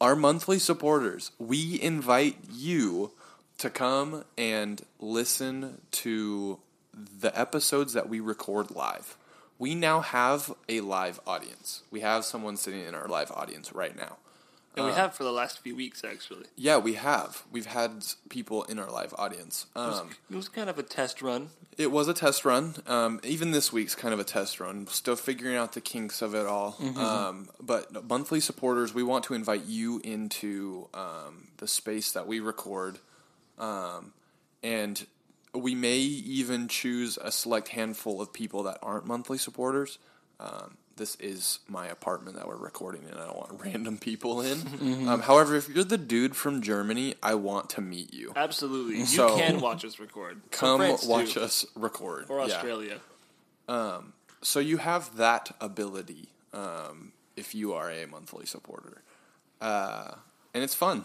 [0.00, 3.10] our monthly supporters, we invite you
[3.58, 6.58] to come and listen to
[6.92, 9.16] the episodes that we record live.
[9.58, 11.82] We now have a live audience.
[11.90, 14.18] We have someone sitting in our live audience right now.
[14.76, 16.44] And we have for the last few weeks, actually.
[16.54, 17.42] Yeah, we have.
[17.50, 19.66] We've had people in our live audience.
[19.74, 21.48] It was, Um, it was kind of a test run.
[21.78, 22.76] it was a test run.
[22.86, 24.86] Um, even this week's kind of a test run.
[24.88, 26.76] Still figuring out the kinks of it all.
[26.96, 32.40] Um, but monthly supporters, we want to invite you into um, the space that we
[32.40, 32.98] record.
[33.58, 34.12] Um,
[34.62, 35.06] and
[35.54, 39.98] we may even choose a select handful of people that aren't monthly supporters.
[40.38, 43.14] Um, this is my apartment that we're recording in.
[43.14, 45.08] I don't want random people in.
[45.08, 48.32] Um, however, if you're the dude from Germany, I want to meet you.
[48.34, 48.98] Absolutely.
[49.00, 49.04] You
[49.36, 50.40] can watch us record.
[50.50, 52.26] Come watch us record.
[52.28, 52.54] Or Yeah.
[52.54, 53.00] Australia.
[54.42, 59.02] So you have that ability um, if you are a monthly supporter,
[59.60, 60.12] uh,
[60.54, 61.04] and it's fun.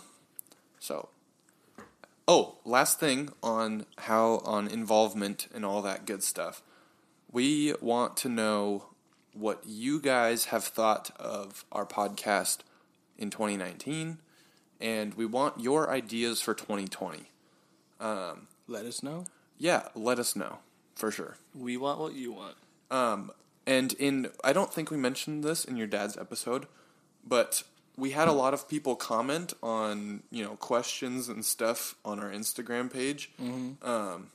[0.80, 1.10] So,
[2.28, 6.62] oh, last thing on how on involvement and all that good stuff.
[7.32, 8.86] We want to know
[9.34, 12.60] what you guys have thought of our podcast
[13.18, 14.18] in 2019,
[14.80, 17.24] and we want your ideas for 2020.
[18.00, 19.26] Um, Let us know.
[19.58, 20.58] Yeah, let us know
[20.96, 21.38] for sure.
[21.54, 22.56] We want what you want.
[22.90, 23.32] Um,
[23.68, 26.66] and in I don't think we mentioned this in your dad's episode,
[27.26, 27.62] but
[27.96, 32.32] we had a lot of people comment on you know questions and stuff on our
[32.32, 33.30] Instagram page,
[33.84, 34.28] um,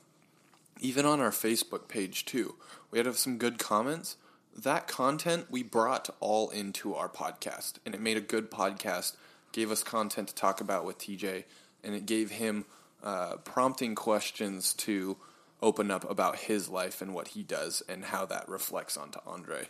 [0.79, 2.55] even on our Facebook page too.
[2.89, 4.15] We had some good comments.
[4.57, 9.15] That content we brought all into our podcast, and it made a good podcast.
[9.51, 11.43] Gave us content to talk about with TJ,
[11.83, 12.65] and it gave him
[13.03, 15.17] uh, prompting questions to
[15.61, 19.67] open up about his life and what he does and how that reflects onto Andre.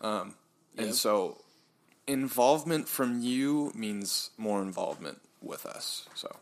[0.00, 0.34] Um,
[0.76, 0.94] And Yep.
[0.96, 1.38] so,
[2.06, 6.08] involvement from you means more involvement with us.
[6.14, 6.36] So,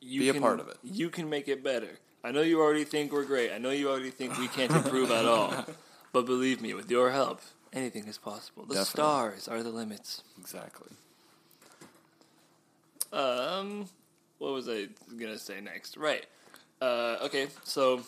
[0.00, 0.78] You Be a part of it.
[0.82, 1.98] You can make it better.
[2.24, 3.52] I know you already think we're great.
[3.52, 5.52] I know you already think we can't improve at all.
[6.12, 7.40] But believe me, with your help,
[7.72, 8.64] anything is possible.
[8.64, 8.90] The Definitely.
[9.02, 10.22] stars are the limits.
[10.38, 10.88] exactly.
[13.12, 13.88] Um,
[14.38, 15.96] what was I gonna say next?
[15.96, 16.26] Right.
[16.80, 18.02] Uh, okay, so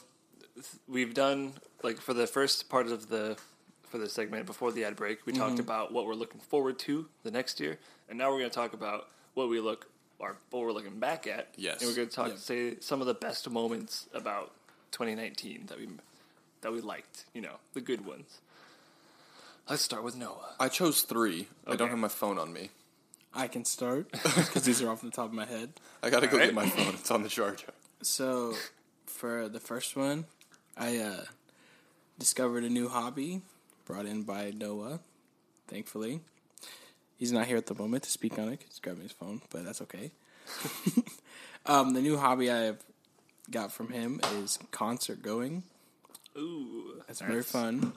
[0.55, 3.37] th- we've done like for the first part of the
[3.89, 7.07] for the segment before the ad break, we talked about what we're looking forward to
[7.25, 9.87] the next year, and now we're gonna talk about what we look
[10.19, 11.49] or what we're looking back at.
[11.57, 11.81] Yes.
[11.81, 12.39] and we're gonna talk Yep.
[12.39, 14.53] say some of the best moments about
[14.93, 15.89] 2019 that we
[16.63, 17.25] that we liked.
[17.35, 18.39] You know, the good ones.
[19.69, 20.55] Let's start with Noah.
[20.59, 21.47] I chose three.
[21.67, 21.91] I don't Okay.
[21.91, 22.71] have my phone on me.
[23.33, 25.75] I can start because these are off the top of my head.
[26.03, 26.49] I gotta go Alright.
[26.49, 26.95] get my phone.
[26.95, 27.73] It's on the charger.
[28.03, 28.55] So,
[29.07, 30.25] for the first one,
[30.77, 31.25] I uh,
[32.19, 33.43] discovered a new hobby
[33.85, 34.99] brought in by Noah.
[35.69, 36.21] Thankfully,
[37.17, 38.57] he's not here at the moment to speak on it.
[38.61, 40.11] 'cause He's grabbing his phone, but that's okay.
[41.67, 42.83] um, the new hobby I have
[43.51, 45.63] got from him is concert going.
[46.37, 47.93] Ooh, It's very fun.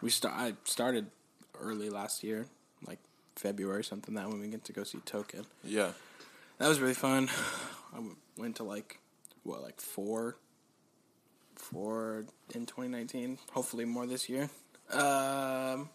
[0.00, 0.34] We start.
[0.36, 1.06] I started
[1.58, 2.46] early last year,
[2.86, 2.98] like
[3.34, 4.14] February something.
[4.14, 5.46] That when we get to go see Token.
[5.64, 5.92] Yeah.
[6.58, 7.28] That was really fun.
[7.94, 8.00] I
[8.38, 9.00] went to like
[9.42, 10.36] what, like four,
[11.54, 12.24] four
[12.54, 13.38] in 2019.
[13.52, 14.48] Hopefully more this year.
[14.92, 15.88] Um,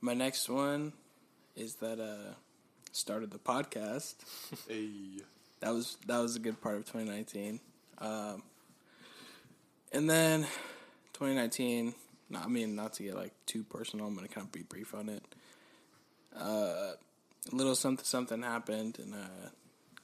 [0.00, 0.92] my next one
[1.56, 2.34] is that uh
[2.92, 4.14] started the podcast.
[4.68, 4.90] Hey.
[5.60, 7.60] That was that was a good part of 2019.
[7.98, 8.42] Um,
[9.92, 10.42] and then
[11.14, 11.94] 2019.
[12.30, 14.06] No, I mean not to get like too personal.
[14.06, 15.22] I'm gonna kind of be brief on it.
[16.36, 16.92] Uh,
[17.50, 19.48] a little something something happened, and uh,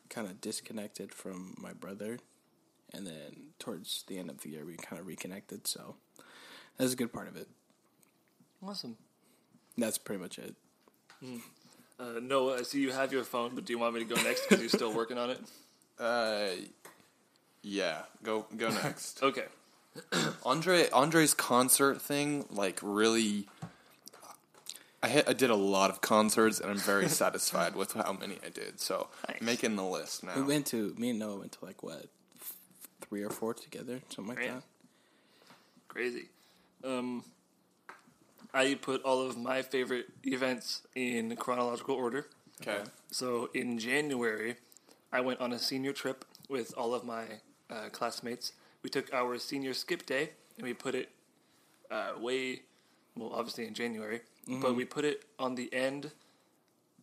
[0.08, 2.18] kind of disconnected from my brother.
[2.92, 5.66] And then towards the end of the year, we kind of reconnected.
[5.66, 5.96] So
[6.78, 7.48] that's a good part of it.
[8.66, 8.96] awesome.
[9.78, 10.54] That's pretty much it.
[11.98, 14.20] Uh, Noah, I see you have your phone, but do you want me to go
[14.22, 15.40] next because you're still working on it?
[15.98, 16.48] Uh,
[17.62, 18.02] yeah.
[18.22, 19.22] Go go next.
[19.22, 19.46] Okay.
[20.44, 23.48] Andre Andre's concert thing, like really.
[25.02, 28.38] I hit, I did a lot of concerts and I'm very satisfied with how many
[28.44, 28.80] I did.
[28.80, 29.40] So Nice.
[29.40, 30.34] making the list now.
[30.36, 32.06] We went to me and Noah went to like what
[33.02, 34.54] three or four together, something like Yeah.
[34.54, 34.62] that.
[35.88, 36.28] Crazy.
[36.82, 37.24] Um,
[38.54, 42.26] I put all of my favorite events in chronological order.
[42.62, 42.82] Okay.
[43.10, 44.56] So in January,
[45.12, 47.24] I went on a senior trip with all of my
[47.70, 48.52] uh, classmates.
[48.86, 51.08] We took our senior skip day and we put it
[51.90, 52.60] uh, way,
[53.16, 56.12] well, obviously in January, but we put it on the end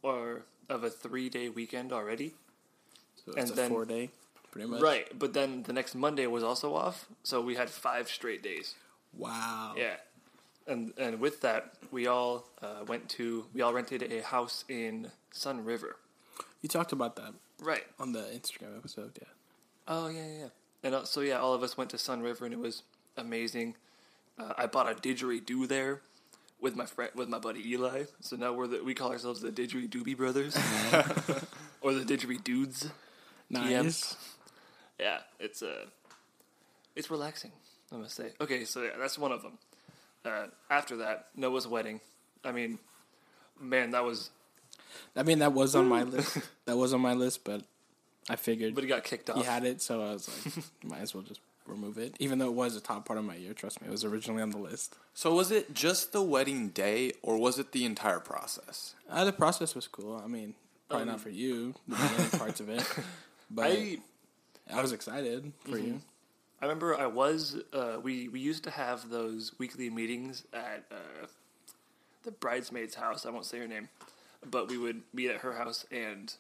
[0.02, 2.36] or of a three day weekend already.
[3.26, 4.12] So it's And a then- four day,
[4.50, 4.82] pretty much.
[4.82, 8.76] Right, but then the next Monday was also off, so we had five straight days.
[9.18, 9.74] Wow.
[9.76, 9.98] Yeah,
[10.66, 15.12] and and with that, we all uh, went to we all rented a house in
[15.34, 15.96] Sunriver.
[16.62, 17.84] You talked about that Right.
[18.00, 19.28] on the Instagram episode, yeah.
[19.90, 20.48] Oh yeah, yeah.
[20.84, 22.84] And uh, so yeah, all of us went to Sunriver, and it was
[23.18, 23.76] amazing.
[24.38, 26.02] Uh, I bought a didgeridoo there
[26.64, 28.06] with my friend with my buddy Eli.
[28.22, 30.56] So now we're the, we call ourselves the Didgeridoobie Brothers,
[31.82, 32.90] or the Didgeridudes.
[33.50, 34.16] Nice.
[35.00, 35.86] Yeah, it's uh,
[36.96, 37.52] it's relaxing.
[37.92, 38.32] I must say.
[38.42, 39.58] Okay, so yeah, that's one of them.
[40.26, 42.00] Uh, after that, Noah's wedding.
[42.44, 42.80] I mean,
[43.60, 44.32] man, that was.
[45.16, 46.38] I mean, that was on my list.
[46.66, 47.62] That was on my list, but
[48.30, 49.38] I figured But he got kicked off.
[49.38, 52.16] he had it, so I was like, might as well just remove it.
[52.20, 54.42] Even though it was a top part of my year, trust me, it was originally
[54.42, 54.96] on the list.
[55.14, 58.96] So was it just the wedding day or was it the entire process?
[59.10, 60.22] Uh, the process was cool.
[60.24, 60.56] I mean,
[60.90, 62.86] probably Um, not for you, the beginning parts of it,
[63.52, 63.98] but I,
[64.74, 66.02] I was excited for you.
[66.62, 71.28] I remember I was uh, we we used to have those weekly meetings at uh,
[72.24, 73.26] the bridesmaid's house.
[73.26, 73.90] I won't say her name,
[74.50, 76.34] but we would meet at her house and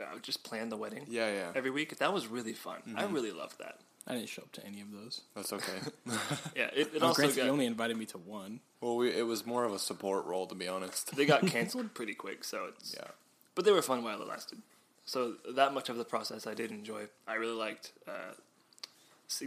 [0.00, 1.50] uh, just plan the wedding Yeah, yeah.
[1.54, 1.96] every week.
[1.98, 2.80] That was really fun.
[2.96, 3.78] I really loved that.
[4.06, 5.22] I didn't show up to any of those.
[5.34, 5.78] That's okay.
[6.56, 8.60] Yeah, it, it Oh, also granted, got, you only invited me to one.
[8.82, 11.16] well, we, it was more of a support role, to be honest.
[11.16, 12.44] they got canceled pretty quick.
[12.44, 13.08] So it's Yeah.
[13.54, 14.58] but they were fun while it lasted.
[15.06, 17.06] So that much of the process I did enjoy.
[17.26, 18.34] I really liked uh,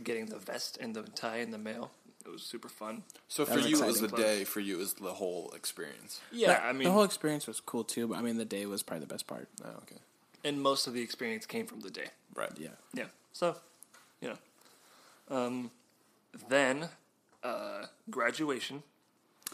[0.03, 1.91] getting the vest and the tie in the mail.
[2.25, 3.03] It was super fun.
[3.29, 4.25] So for was you, it was the exciting.
[4.25, 4.43] day.
[4.43, 6.19] For you, it was the whole experience.
[6.31, 8.65] Yeah, That- I mean, the whole experience was cool too, but I mean, the day
[8.65, 9.47] was probably the best part.
[9.63, 9.97] Oh, okay.
[10.43, 12.07] And most of the experience came from the day.
[12.35, 12.51] Right.
[12.57, 12.69] Yeah.
[12.93, 13.05] Yeah.
[13.33, 13.55] So,
[14.21, 14.37] you know.
[15.35, 15.71] Um,
[16.49, 16.89] then,
[17.43, 18.83] uh, graduation.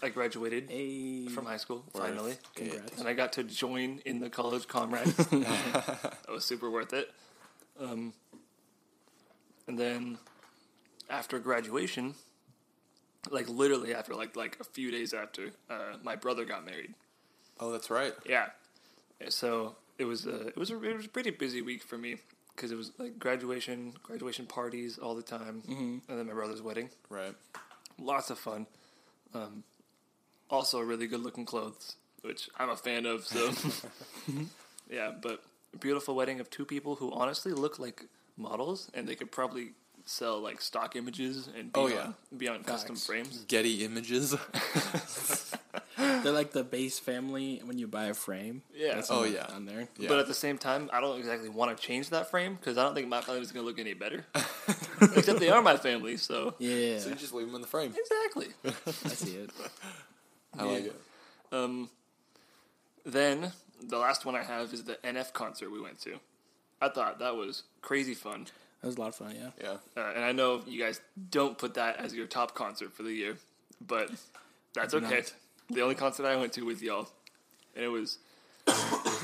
[0.01, 1.27] I graduated Hey.
[1.27, 2.03] from high school Word.
[2.03, 2.99] finally, Congrats.
[2.99, 5.15] and I got to join in the college comrades.
[5.27, 7.11] that was super worth it.
[7.79, 8.13] Um,
[9.67, 10.17] and then,
[11.09, 12.15] after graduation,
[13.29, 16.93] like literally after like like a few days after, uh, my brother got married.
[17.59, 18.13] Oh, that's right.
[18.25, 18.47] Yeah.
[19.29, 22.17] So it was a it was a it was a pretty busy week for me
[22.55, 25.97] because it was like graduation, graduation parties all the time, mm-hmm.
[26.07, 26.89] and then my brother's wedding.
[27.09, 27.33] Right.
[27.99, 28.67] Lots of fun.
[29.33, 29.63] Um,
[30.49, 33.25] also, really good looking clothes, which I'm a fan of.
[33.25, 33.51] So
[34.89, 35.43] yeah, but
[35.79, 38.05] beautiful wedding of two people who honestly look like
[38.37, 39.69] models, and they could probably
[40.05, 42.11] sell like stock images and be Oh, on, yeah.
[42.37, 43.45] be on custom frames.
[43.47, 44.35] Getty Images.
[46.23, 48.61] They're like the base family when you buy a frame.
[48.73, 48.95] Yeah.
[48.95, 49.45] That's Oh, yeah.
[49.53, 49.87] on there.
[49.97, 50.09] Yeah.
[50.09, 52.83] But at the same time, I don't exactly want to change that frame because I
[52.83, 54.25] don't think my family is going to look any better.
[55.15, 57.93] Except they are my family, so Yeah, so you just leave them in the frame.
[57.97, 58.47] exactly.
[59.05, 59.49] I see it.
[60.57, 61.01] I like it.
[61.51, 61.89] Um,
[63.05, 66.19] then the last one I have is the NF concert we went to.
[66.81, 68.47] I thought that was crazy fun,
[68.81, 69.35] That was a lot of fun.
[69.39, 69.49] Yeah.
[69.61, 69.77] Yeah.
[70.01, 73.13] uh, and I know you guys don't put that as your top concert for the
[73.13, 73.37] year,
[73.85, 74.09] but
[74.73, 75.09] that's okay.
[75.17, 75.33] not.
[75.69, 77.09] The only concert I went to with y'all,
[77.75, 78.17] and it was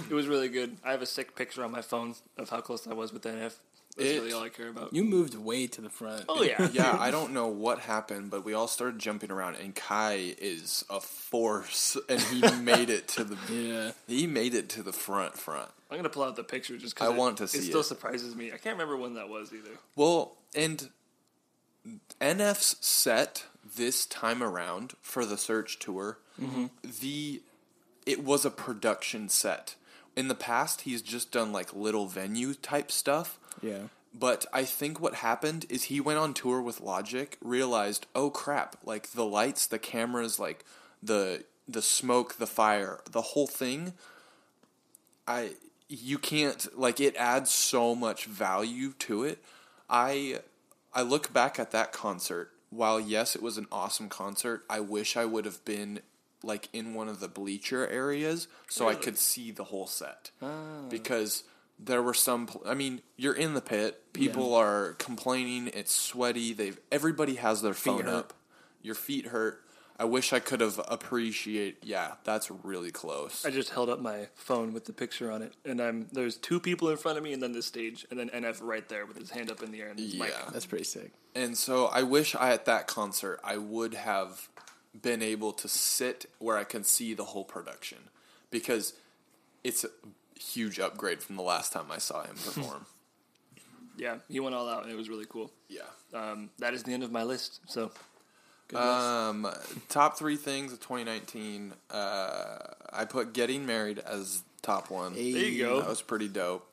[0.10, 0.78] it was really good.
[0.84, 3.54] I have a sick picture on my phone of how close I was with NF.
[3.98, 4.94] That's It- really all I care about.
[4.94, 6.26] You moved way to the front.
[6.30, 9.76] oh yeah, Yeah, I don't know what happened, but we all started jumping around, and
[9.76, 13.92] Kai is a force, and he made it to the Yeah.
[14.08, 15.70] he made it to the front front.
[15.92, 17.58] I'm gonna pull out the picture just because I because want to see.
[17.58, 17.86] It see still it.
[17.86, 18.48] surprises me.
[18.54, 19.72] I can't remember when that was either.
[19.96, 20.90] Well, and
[22.22, 26.20] NF's set this time around for the Search tour,
[27.02, 27.42] the
[28.06, 29.76] it was a production set.
[30.16, 33.40] In the past, he's just done like little venue type stuff.
[33.62, 33.84] Yeah.
[34.14, 38.76] But I think what happened is he went on tour with Logic, realized, oh crap,
[38.84, 40.66] like the lights, the cameras, like
[41.04, 43.94] the the smoke, the fire, the whole thing.
[45.28, 45.52] I
[45.88, 49.44] you can't like it adds so much value to it.
[49.90, 50.40] I
[50.94, 52.52] I look back at that concert.
[52.72, 56.02] While yes, it was an awesome concert, I wish I would have been
[56.44, 60.32] like in one of the bleacher areas so I could see the whole set.
[60.42, 60.84] Ah.
[60.90, 61.44] Because
[61.78, 66.54] there were some pl- I mean, you're in the pit, people are complaining, it's sweaty,
[66.54, 68.14] they've everybody has their phone hurt.
[68.14, 68.34] up.
[68.82, 69.64] Your feet hurt.
[69.98, 71.80] I wish I could have appreciate.
[71.84, 73.46] Yeah, that's really close.
[73.46, 76.62] I just held up my phone with the picture on it, and I'm there's two
[76.62, 79.18] people in front of me, and then the stage, and then NF right there with
[79.18, 80.30] his hand up in the air and his mic.
[80.30, 80.50] Yeah.
[80.54, 81.12] That's pretty sick.
[81.36, 84.48] And so I wish I at that concert I would have
[85.00, 87.98] been able to sit where I can see the whole production
[88.52, 88.94] because
[89.64, 89.90] it's a
[90.40, 92.86] huge upgrade from the last time I saw him perform.
[93.98, 95.52] Yeah, he went all out, and it was really cool.
[95.68, 95.82] yeah.
[96.14, 97.60] Um, that is the end of my list.
[97.68, 97.92] So.
[98.74, 99.48] Um,
[99.90, 101.74] top three things of 2019.
[101.90, 102.58] Uh,
[102.94, 105.14] I put getting married as top one.
[105.14, 105.34] Hey.
[105.34, 105.80] there you go.
[105.80, 106.66] That was pretty dope.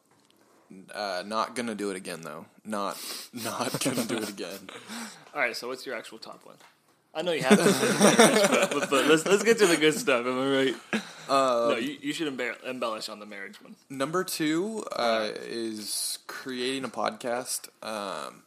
[0.94, 2.44] Uh, not gonna do it again though.
[2.64, 2.98] Not
[3.32, 4.68] not gonna do it again.
[5.34, 5.56] all right.
[5.56, 6.56] So, what's your actual top one?
[7.16, 9.76] I know you have to, say marriage, but, but, but let's let's get to the
[9.78, 10.26] good stuff.
[10.26, 10.74] Am I right?
[11.28, 13.74] Uh, no, you, you should embar- embellish on the marriage one.
[13.88, 17.68] Number two uh, is creating a podcast.
[17.82, 18.42] Um,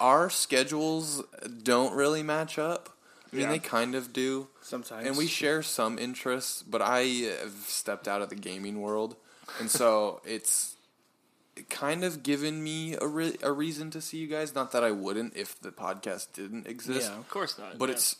[0.00, 1.22] our schedules
[1.62, 2.90] don't really match up.
[3.32, 3.52] I mean, Yeah.
[3.52, 4.48] they kind of do.
[4.62, 5.06] Sometimes.
[5.06, 7.00] And we share some interests, but I
[7.40, 9.16] have stepped out of the gaming world.
[9.58, 10.76] And so it's
[11.68, 14.54] kind of given me a, re- a reason to see you guys.
[14.54, 17.10] Not that I wouldn't if the podcast didn't exist.
[17.10, 17.18] Yeah.
[17.18, 17.78] Of course not.
[17.78, 17.96] But yeah.
[17.96, 18.16] it's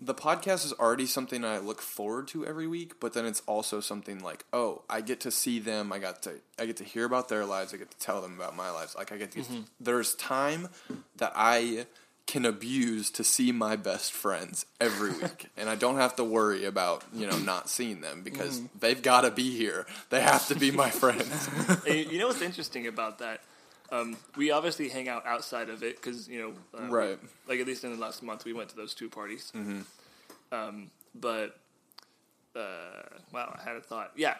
[0.00, 3.80] the podcast is already something I look forward to every week, but then it's also
[3.80, 7.04] something like, oh, I get to see them, I got to I get to hear
[7.04, 8.96] about their lives, I get to tell them about my lives.
[8.96, 9.60] Like I get to mm-hmm.
[9.78, 10.68] there's time
[11.16, 11.86] that I
[12.30, 16.64] can abuse to see my best friends every week and I don't have to worry
[16.64, 19.84] about, you know, not seeing them because they've got to be here.
[20.10, 21.48] They have to be my friends.
[21.86, 23.40] You- know what's interesting about that?
[23.90, 27.18] Um, we obviously hang out outside of it because you know, uh, Right.
[27.48, 29.50] Like at least in the last month, we went to those two parties.
[29.56, 29.80] Mm-hmm.
[30.52, 31.58] Um, but
[32.54, 33.02] uh,
[33.32, 34.12] wow, I had a thought.
[34.14, 34.36] Yeah,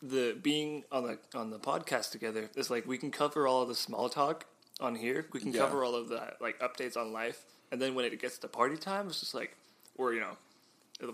[0.00, 3.74] the being on the on the podcast together is like we can cover all the
[3.74, 4.46] small talk
[4.80, 5.26] on here.
[5.32, 5.60] We can Yeah.
[5.60, 8.76] cover all of the like updates on life, and then when it gets to party
[8.76, 9.56] time, it's just like
[9.96, 10.36] we're you know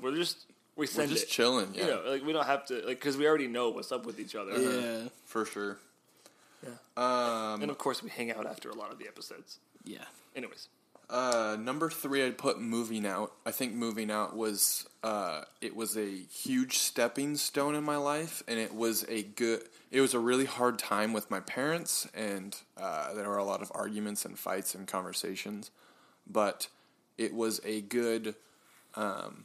[0.00, 0.38] we're just
[0.76, 1.28] we We're just it.
[1.28, 1.82] chilling, yeah.
[1.84, 4.18] You know, like we don't have to like because we already know what's up with
[4.18, 4.52] each other.
[4.58, 5.08] Yeah.
[5.26, 5.78] For sure.
[6.64, 6.70] Yeah.
[6.96, 9.58] Um, and of course, we hang out after a lot of the episodes.
[9.84, 10.04] Yeah.
[10.36, 10.68] Anyways.
[11.12, 13.34] Uh, number three, I'd put moving out.
[13.44, 18.42] I think moving out was uh, it was a huge stepping stone in my life,
[18.48, 19.62] and it was a good.
[19.90, 23.60] It was a really hard time with my parents, and uh, there were a lot
[23.60, 25.70] of arguments and fights and conversations,
[26.26, 26.68] but
[27.18, 28.34] it was a good
[28.94, 29.44] um,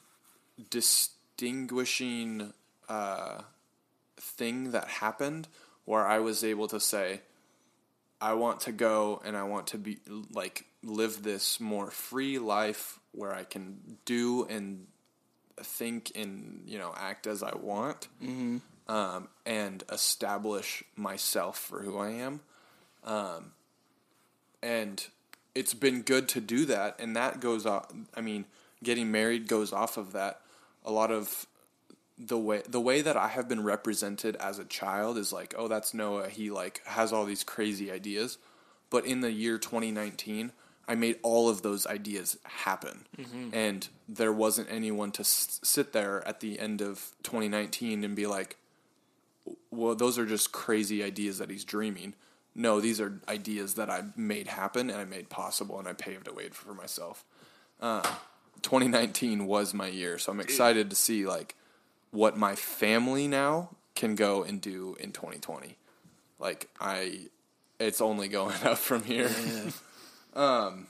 [0.69, 2.53] distinguishing
[2.87, 3.41] uh,
[4.15, 5.49] thing that happened
[5.83, 7.19] where I was able to say,
[8.21, 9.97] I want to go and I want to be
[10.31, 14.87] like live this more free life where I can do and
[15.59, 18.57] think and you know act as I want, mm-hmm.
[18.93, 22.41] um, and establish myself for who I am.
[23.03, 23.51] Um,
[24.61, 25.05] and
[25.55, 27.91] it's been good to do that, and that goes off.
[28.15, 28.45] I mean,
[28.83, 30.41] getting married goes off of that.
[30.85, 31.47] A lot of
[32.17, 35.67] the way the way that I have been represented as a child is like, oh,
[35.67, 36.29] that's Noah.
[36.29, 38.37] He like has all these crazy ideas,
[38.89, 40.51] but in the year 2019,
[40.87, 43.49] I made all of those ideas happen, mm-hmm.
[43.53, 48.25] and there wasn't anyone to s- sit there at the end of 2019 and be
[48.25, 48.57] like,
[49.69, 52.13] well, those are just crazy ideas that he's dreaming.
[52.55, 56.27] No, these are ideas that I made happen and I made possible, and I paved
[56.27, 57.25] a way for myself.
[57.81, 58.01] Uh,
[58.61, 61.55] 2019 was my year, so I'm excited to see like
[62.11, 65.77] what my family now can go and do in 2020.
[66.39, 67.27] Like I,
[67.79, 69.29] it's only going up from here.
[70.37, 70.87] Um,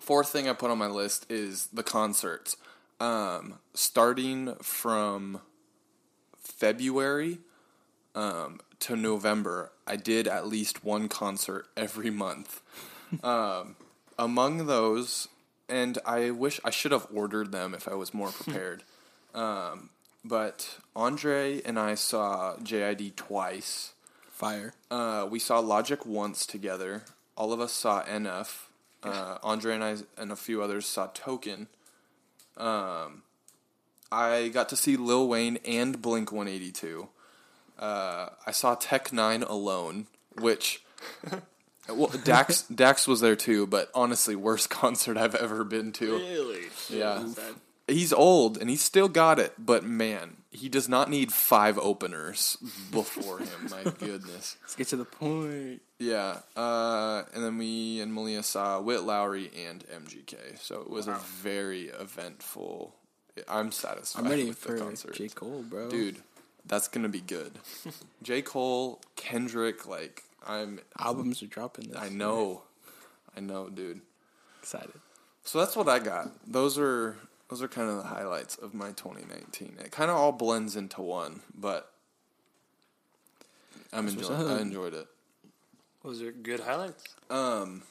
[0.00, 2.56] fourth thing I put on my list is the concerts.
[2.98, 5.40] Um, starting from
[6.36, 7.38] February
[8.14, 12.60] um, to November, I did at least one concert every month.
[13.22, 13.76] um,
[14.18, 15.28] among those,
[15.68, 18.82] and I wish I should have ordered them if I was more prepared.
[19.34, 19.90] um,
[20.24, 23.92] but Andre and I saw JID twice.
[24.30, 24.72] Fire.
[24.90, 27.02] Uh, we saw Logic once together.
[27.38, 28.64] All of us saw NF.
[29.00, 31.68] Uh, Andre and I and a few others saw Token.
[32.56, 33.22] Um,
[34.10, 37.08] I got to see Lil Wayne and Blink 182.
[37.78, 40.82] Uh, I saw Tech N9ne alone, which
[41.88, 46.16] well Dax Dax was there too, but honestly, worst concert I've ever been to.
[46.18, 46.66] Really?
[46.90, 47.24] Yeah
[47.88, 52.56] he's old and he's still got it, but man, he does not need five openers
[52.92, 53.68] before him.
[53.70, 54.56] My goodness.
[54.62, 55.82] Let's get to the point.
[55.98, 61.06] Yeah, uh, and then we and Malia saw Witt Lowry and MGK, so it was
[61.06, 61.16] wow.
[61.16, 62.94] a very eventful.
[63.48, 64.24] I'm satisfied.
[64.24, 65.88] I'm ready for J Cole, bro.
[65.90, 66.18] Dude,
[66.66, 67.52] that's gonna be good.
[68.22, 71.88] J Cole, Kendrick, like I'm albums are dropping.
[71.90, 72.62] This I know,
[73.36, 74.00] I know, dude.
[74.60, 75.00] Excited.
[75.44, 76.30] So that's what I got.
[76.46, 77.16] Those are
[77.48, 79.76] those are kind of the highlights of my 2019.
[79.80, 81.90] It kind of all blends into one, but
[83.92, 84.48] I'm enjoying.
[84.48, 85.06] I enjoyed it.
[86.02, 87.04] Was there good highlights?
[87.30, 87.82] Um,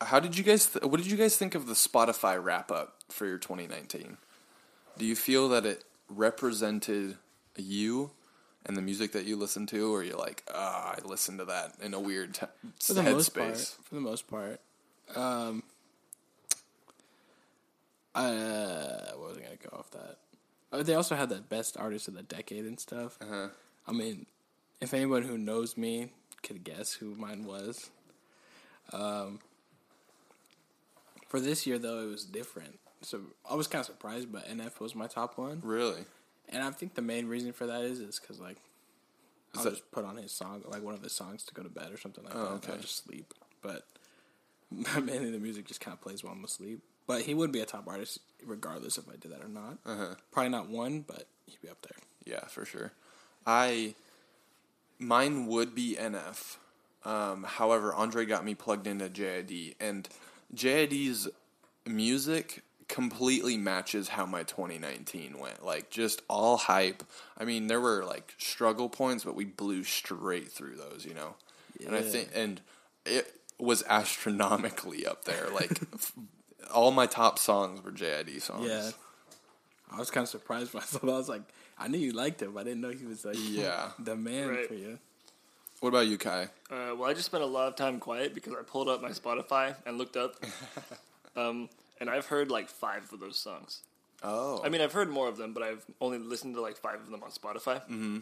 [0.00, 0.66] how did you guys?
[0.66, 4.16] Th- what did you guys think of the Spotify wrap up for your 2019?
[4.98, 7.16] Do you feel that it represented
[7.56, 8.10] you
[8.64, 11.44] and the music that you listen to, or you're like, ah, oh, I listened to
[11.46, 12.46] that in a weird t-
[12.80, 13.56] for the most part.
[13.58, 14.60] For the most part,
[15.14, 15.62] um,
[18.20, 20.18] uh, what was I gonna go off that?
[20.72, 23.18] Oh, they also had the best artist of the decade and stuff.
[23.20, 23.48] Uh-huh.
[23.86, 24.26] I mean,
[24.80, 26.10] if anyone who knows me
[26.42, 27.90] could guess who mine was.
[28.92, 29.40] Um,
[31.28, 32.78] for this year though, it was different.
[33.02, 35.60] So I was kind of surprised, but NF was my top one.
[35.62, 36.04] Really?
[36.48, 38.58] And I think the main reason for that is is because like
[39.56, 39.70] I'll that...
[39.70, 41.98] just put on his song, like one of his songs to go to bed or
[41.98, 42.50] something like oh, that.
[42.52, 42.72] Okay.
[42.72, 43.34] I'll just sleep.
[43.62, 43.86] But
[44.70, 46.82] mainly the music just kind of plays while I'm asleep.
[47.06, 49.78] But he would be a top artist regardless if I did that or not.
[49.84, 50.14] Uh-huh.
[50.30, 51.96] Probably not one, but he'd be up there.
[52.24, 52.92] Yeah, for sure.
[53.46, 53.94] I
[54.98, 56.56] mine would be NF.
[57.04, 60.08] Um, however, Andre got me plugged into JID, and
[60.54, 61.28] JID's
[61.86, 65.64] music completely matches how my 2019 went.
[65.64, 67.04] Like just all hype.
[67.38, 71.34] I mean, there were like struggle points, but we blew straight through those, you know.
[71.78, 71.88] Yeah.
[71.88, 72.60] And I think and
[73.04, 75.48] it was astronomically up there.
[75.52, 75.80] Like
[76.72, 78.68] all my top songs were JID songs.
[78.68, 78.90] Yeah.
[79.90, 81.04] I was kind of surprised myself.
[81.04, 81.42] I was like,
[81.78, 82.52] I knew you liked him.
[82.52, 84.68] but I didn't know he was like yeah the man right.
[84.68, 84.98] for you.
[85.80, 86.48] What about you, Kai?
[86.70, 89.10] Uh, well, I just spent a lot of time quiet because I pulled up my
[89.10, 90.42] Spotify and looked up,
[91.36, 91.68] um,
[92.00, 93.82] and I've heard like five of those songs.
[94.22, 97.00] Oh, I mean, I've heard more of them, but I've only listened to like five
[97.00, 97.82] of them on Spotify.
[97.82, 98.18] Mm-hmm.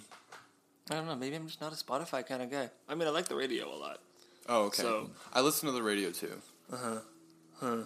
[0.90, 1.14] I don't know.
[1.14, 2.70] Maybe I'm just not a Spotify kind of guy.
[2.88, 4.00] I mean, I like the radio a lot.
[4.48, 4.82] Oh, okay.
[4.82, 6.42] So I listen to the radio too.
[6.72, 6.98] Uh huh.
[7.60, 7.76] Huh.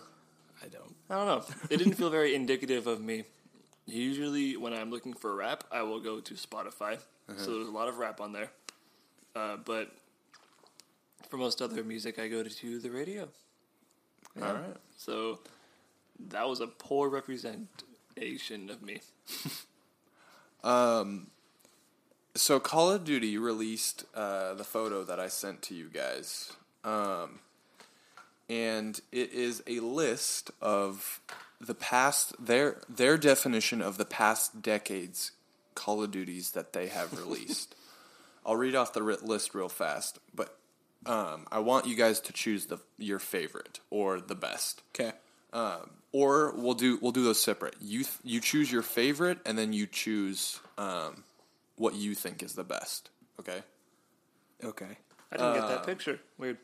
[1.10, 1.26] I don't.
[1.26, 1.44] Know.
[1.70, 3.24] It didn't feel very indicative of me.
[3.86, 6.98] Usually, when I'm looking for rap, I will go to Spotify.
[7.28, 7.38] Uh-huh.
[7.38, 8.50] So there's a lot of rap on there.
[9.34, 9.92] Uh, but
[11.28, 13.28] for most other music, I go to, to the radio.
[14.42, 14.76] All right.
[14.96, 15.40] So
[16.28, 19.00] that was a poor representation of me.
[20.64, 21.28] um,
[22.34, 26.52] So Call of Duty released uh, the photo that I sent to you guys,
[26.84, 27.40] um,
[28.48, 31.20] and it is a list of
[31.60, 35.32] the past their their definition of the past decades
[35.74, 37.74] Call of Duties that they have released.
[38.44, 40.56] I'll read off the list real fast, but
[41.06, 44.82] um, I want you guys to choose the your favorite or the best.
[44.94, 45.12] Okay.
[45.52, 47.76] Um, or we'll do we'll do those separate.
[47.80, 51.24] You th- you choose your favorite, and then you choose um,
[51.76, 53.10] what you think is the best.
[53.40, 53.62] Okay,
[54.64, 54.98] Okay.
[55.30, 56.18] I didn't get that picture.
[56.38, 56.58] Weird.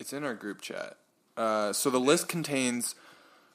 [0.00, 0.96] It's in our group chat.
[1.36, 2.94] Uh, so the list contains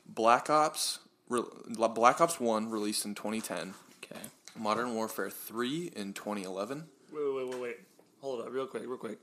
[0.05, 3.73] Black Ops, re- Black Ops One released in 2010,
[4.03, 4.19] Okay.
[4.57, 6.85] Modern Warfare Three in 2011.
[7.13, 7.77] Wait, wait, wait, wait.
[8.21, 9.17] Hold up, real quick, real quick.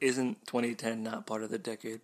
[0.00, 2.00] Isn't 2010 not part of the decade?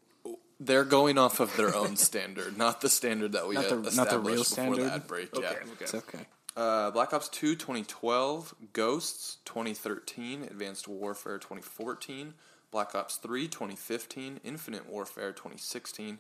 [0.59, 3.97] They're going off of their own standard, not the standard that we Not the- established
[3.97, 4.85] not the real before standard?
[4.85, 5.35] the ad break.
[5.37, 5.73] Okay, Yeah.
[5.73, 5.85] okay.
[5.85, 6.27] It's okay.
[6.57, 12.35] Uh, Black Ops 2 2012, Ghosts 2013, Advanced Warfare 2014,
[12.75, 16.19] Black Ops 3 2015, Infinite Warfare 2016,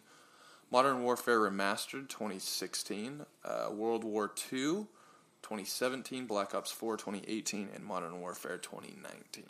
[0.70, 4.86] Modern Warfare Remastered 2016, uh, World War 2
[5.42, 9.46] 2017, Black Ops 4 2018, and Modern Warfare 2019.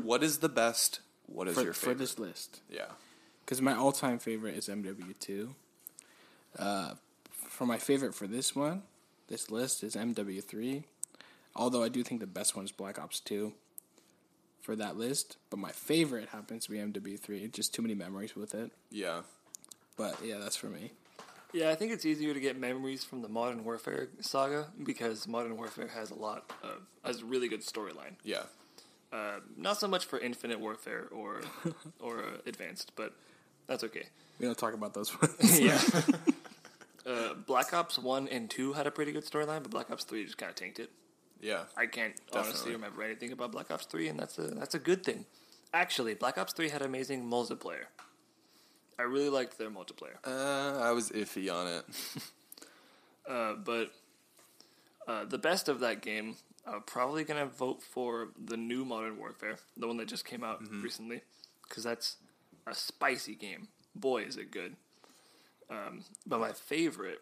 [0.00, 1.00] What is the best?
[1.26, 1.98] What is For, your for favorite?
[1.98, 2.92] this list, yeah.
[3.44, 5.48] because my all-time favorite is MW2.
[6.56, 6.94] Uh,
[7.32, 8.84] for my favorite for this one,
[9.26, 10.84] this list is MW3.
[11.56, 13.52] Although I do think the best one is Black Ops 2
[14.68, 17.50] for that list, but my favorite happens to be MW3.
[17.50, 18.70] Just too many memories with it.
[18.90, 19.22] Yeah.
[19.96, 20.92] But yeah, that's for me.
[21.54, 25.56] Yeah, I think it's easier to get memories from the Modern Warfare saga because Modern
[25.56, 28.16] Warfare has a lot of has a really good storyline.
[28.22, 28.42] Yeah.
[29.10, 31.40] Uh, not so much for Infinite Warfare or
[31.98, 33.14] or uh, Advanced, but
[33.68, 34.08] that's okay.
[34.38, 35.58] We don't talk about those ones.
[35.58, 35.80] Yeah.
[37.06, 40.26] uh, Black Ops One and Two had a pretty good storyline, but Black Ops Three
[40.26, 40.90] just kind of tanked it.
[41.40, 41.64] Yeah.
[41.76, 45.04] I can't honestly remember anything about Black Ops Three, and that's a that's a good
[45.04, 45.26] thing.
[45.72, 47.86] Actually, Black Ops Three had amazing multiplayer.
[48.98, 50.16] I really liked their multiplayer.
[50.26, 51.84] Uh, I was iffy on it.
[53.28, 53.92] Uh, but
[55.06, 56.34] uh, the best of that game,
[56.66, 60.62] I'm probably gonna vote for the new Modern Warfare, the one that just came out
[60.82, 61.20] recently,
[61.68, 62.16] because that's
[62.66, 63.68] a spicy game.
[63.94, 64.76] Boy, is it good!
[65.68, 67.20] Um, but my favorite,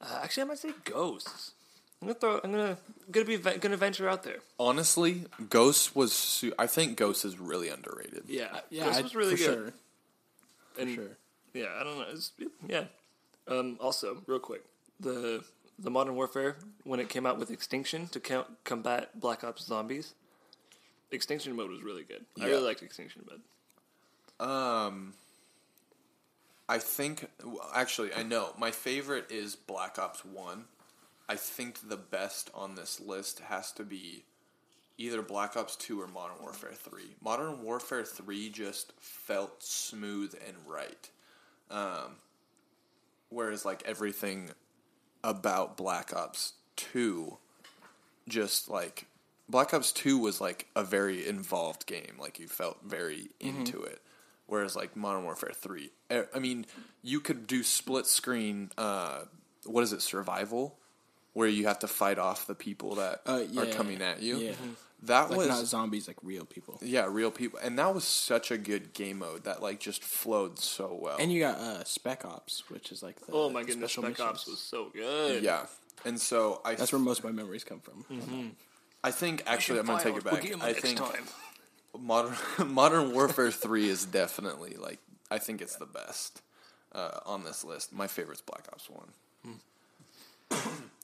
[0.00, 1.52] uh, actually, I might say Ghosts.
[2.00, 2.40] I'm gonna throw.
[2.44, 2.78] I'm gonna
[3.10, 4.38] gonna be gonna venture out there.
[4.58, 6.12] Honestly, Ghost was.
[6.12, 8.24] Su- I think Ghost is really underrated.
[8.28, 9.44] Yeah, yeah, Ghosts I- was really for good.
[9.44, 9.72] sure.
[10.74, 11.16] For And- sure.
[11.54, 12.06] Yeah, I don't know.
[12.12, 12.30] It's,
[12.68, 12.84] yeah.
[13.48, 14.62] Um, also, real quick,
[15.00, 15.42] the
[15.78, 20.14] the Modern Warfare when it came out with Extinction to count, combat Black Ops zombies,
[21.10, 22.24] Extinction mode was really good.
[22.40, 24.48] I really liked Extinction mode.
[24.48, 25.14] Um,
[26.68, 27.28] I think
[27.74, 30.66] actually I know my favorite is Black Ops One.
[31.28, 34.24] I think the best on this list has to be
[34.96, 37.16] either Black Ops Two or Modern Warfare Three.
[37.22, 41.10] Modern Warfare Three just felt smooth and right,
[41.70, 42.16] um,
[43.28, 44.50] whereas like everything
[45.22, 47.38] about Black Ops Two,
[48.28, 49.06] just like
[49.48, 52.16] Black Ops Two was like a very involved game.
[52.18, 54.00] Like you felt very into it.
[54.46, 56.64] Whereas like Modern Warfare Three, eh, I mean,
[57.02, 58.70] you could do split screen.
[58.78, 59.24] Uh,
[59.66, 60.00] what is it?
[60.00, 60.78] Survival,
[61.38, 64.36] where you have to fight off the people that Uh, are coming at you.
[64.38, 64.52] yeah.
[65.04, 66.78] That Like was not zombies, like real people.
[66.82, 70.58] yeah, real people, and that was such a good game mode that like just flowed
[70.58, 71.16] so well.
[71.20, 74.26] And you got uh, Spec Ops, which is like the Oh my goodness, special Spec
[74.26, 75.44] Ops was so good.
[75.44, 75.66] yeah,
[76.04, 78.56] and so I That's where most of my memories come from.
[79.04, 80.44] I think actually I'm gonna take it back.
[80.62, 81.26] I think time.
[81.96, 82.34] modern
[82.66, 84.98] Modern Warfare Three is definitely like
[85.30, 86.42] I think it's the best
[86.92, 87.92] uh, on this list.
[87.92, 89.10] My favorite's Black Ops One.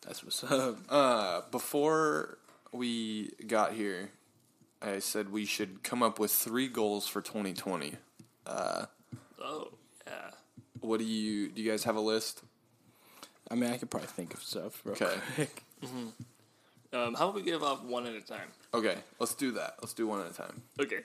[0.06, 0.76] That's what's up.
[0.88, 2.38] Uh, before
[2.72, 4.10] we got here,
[4.82, 7.94] I said we should come up with three goals for 2020.
[8.46, 8.86] Oh
[10.06, 10.12] yeah.
[10.80, 11.62] What do you do?
[11.62, 12.42] You guys have a list?
[13.50, 14.80] I mean, I could probably think of stuff.
[14.84, 15.14] Real Okay.
[15.34, 15.62] quick.
[16.92, 18.46] Um, how about we give off one at a time?
[18.72, 19.74] Okay, let's do that.
[19.80, 20.62] Let's do one at a time.
[20.80, 21.00] Okay.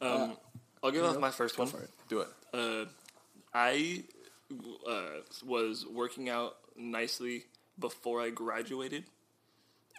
[0.00, 0.36] Um,
[0.82, 1.68] I'll give off my first one.
[1.68, 1.90] for it.
[2.08, 2.28] Do it.
[2.52, 2.86] Uh,
[3.54, 4.02] I
[4.84, 7.44] uh, was working out nicely
[7.78, 9.04] before I graduated,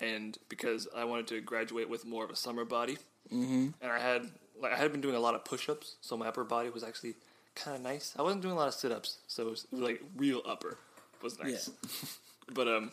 [0.02, 2.98] and because I wanted to graduate with more of a summer body,
[3.32, 3.70] mm-hmm.
[3.82, 4.30] and I had
[4.62, 7.16] like I had been doing a lot of push-ups, so my upper body was actually
[7.56, 8.14] kind of nice.
[8.18, 10.78] I wasn't doing a lot of sit-ups, so it was, it was like real upper
[11.24, 11.72] was nice.
[12.54, 12.92] but um,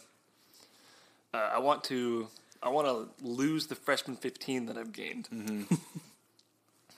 [1.34, 2.28] uh, I want to
[2.62, 5.28] I want to lose the freshman 15 that I've gained.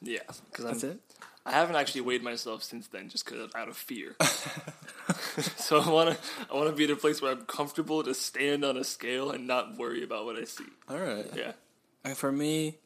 [0.02, 0.18] yeah,
[0.50, 1.00] because That's it.
[1.44, 4.14] I haven't actually weighed myself since then, just because out of fear.
[5.56, 6.18] so I want to
[6.50, 9.30] I want to be in a place where I'm comfortable to stand on a scale
[9.30, 10.64] and not worry about what I see.
[10.88, 11.26] All right.
[11.34, 11.52] Yeah.
[12.04, 12.78] Uh, For me,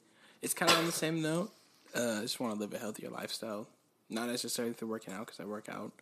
[0.42, 1.50] it's kind of on the same note.
[1.94, 3.66] Uh, I just want to live a healthier lifestyle.
[4.08, 5.92] Not necessarily through working out because I work out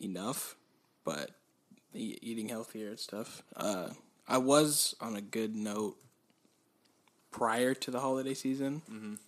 [0.00, 0.56] enough,
[1.04, 1.30] but
[1.94, 3.42] e- eating healthier and stuff.
[3.56, 3.88] Uh,
[4.28, 5.96] I was on a good note
[7.30, 9.18] prior to the holiday season,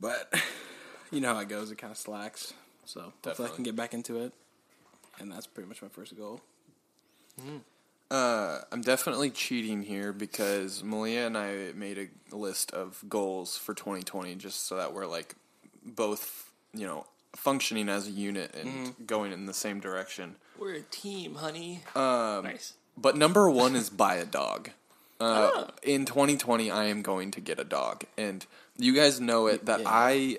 [0.00, 0.32] but
[1.12, 1.70] you know how it goes.
[1.70, 2.52] It kind of slacks.
[2.86, 4.32] So hopefully I can get back into it,
[5.18, 6.40] and that's pretty much my first goal.
[8.10, 11.98] Uh, I'm definitely cheating here because Malia and I made
[12.32, 15.34] a list of goals for 2020 just so that we're like
[15.84, 20.36] both, you know, functioning as a unit and going in the same direction.
[20.58, 21.80] We're a team, honey.
[21.94, 22.74] Um, nice.
[22.96, 24.70] But number one is buy a dog.
[25.18, 25.70] Uh, Ah.
[25.82, 28.44] In 2020, I am going to get a dog, and
[28.76, 29.88] you guys know it that Yeah.
[29.88, 30.38] I,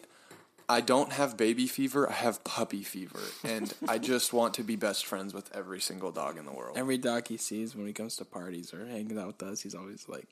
[0.70, 2.10] I don't have baby fever.
[2.10, 6.12] I have puppy fever, and I just want to be best friends with every single
[6.12, 6.78] dog in the world.
[6.78, 9.74] Every dog he sees when he comes to parties or hanging out with us, he's
[9.76, 10.28] always like,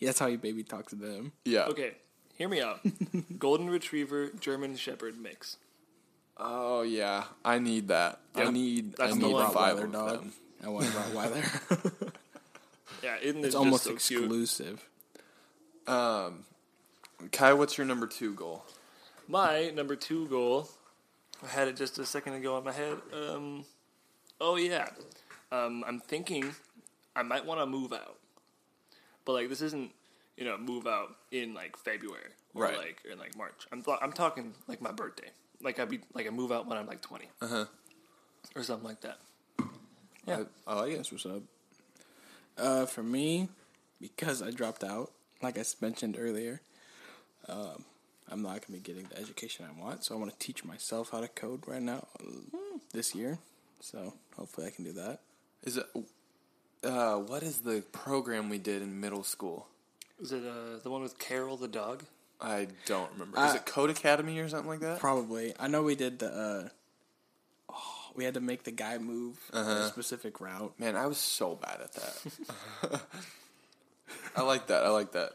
[0.00, 1.32] that's how you baby talk to them.
[1.44, 1.66] yeah.
[1.66, 1.92] Okay,
[2.36, 2.80] hear me out.
[3.38, 5.56] Golden Retriever, German Shepherd mix.
[6.36, 8.20] Oh yeah, I need that.
[8.34, 8.52] I Yep.
[8.52, 8.92] need.
[8.96, 9.52] That's I the need one.
[9.52, 10.20] five Rottweiler of dog.
[10.20, 10.32] them.
[10.64, 12.12] I want a Rottweiler.
[13.02, 14.22] Yeah, isn't it's just almost so cute?
[14.24, 14.84] exclusive.
[15.86, 16.44] Um,
[17.30, 18.64] Kai, what's your number two goal?
[19.28, 20.68] My number two goal,
[21.44, 22.96] I had it just a second ago in my head.
[23.12, 23.64] Um,
[24.40, 24.88] oh yeah,
[25.52, 26.50] um, I'm thinking
[27.14, 28.16] I might want to move out,
[29.24, 29.90] but like this isn't
[30.36, 32.22] you know move out in like February
[32.54, 32.76] or Right.
[32.78, 33.66] like or in like March.
[33.70, 35.28] I'm th- I'm talking like my birthday.
[35.62, 37.64] Like I'd be like I move out when I'm like 20 Uh-huh.
[38.56, 39.18] or something like that.
[40.26, 40.44] Yeah.
[40.66, 40.96] I, I like it.
[40.96, 41.42] That's what's up.
[42.56, 43.48] Uh, for me,
[44.00, 45.12] because I dropped out,
[45.42, 46.60] like I mentioned earlier,
[47.48, 47.84] um,
[48.30, 50.04] I'm not gonna be getting the education I want.
[50.04, 52.58] So I want to teach myself how to code right now uh,
[52.92, 53.38] this year.
[53.80, 55.20] So hopefully I can do that.
[55.64, 55.86] Is it?
[56.84, 59.66] Uh, what is the program we did in middle school?
[60.20, 62.04] Is it uh, the one with Karel the dog?
[62.40, 63.38] I don't remember.
[63.44, 65.00] is Uh, it Codecademy or something like that?
[65.00, 65.54] Probably.
[65.58, 66.28] I know we did the.
[66.32, 66.68] Uh,
[67.72, 69.70] oh, we had to make the guy move Uh-huh.
[69.70, 70.72] a specific route.
[70.78, 73.00] Man, I was so bad at that.
[74.36, 74.84] I like that.
[74.84, 75.32] I like that.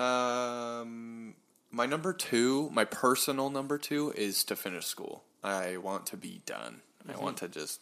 [0.00, 1.34] Um,
[1.74, 5.24] my number two, my personal number two, is to finish school.
[5.42, 6.80] I want to be done.
[7.12, 7.80] I want to just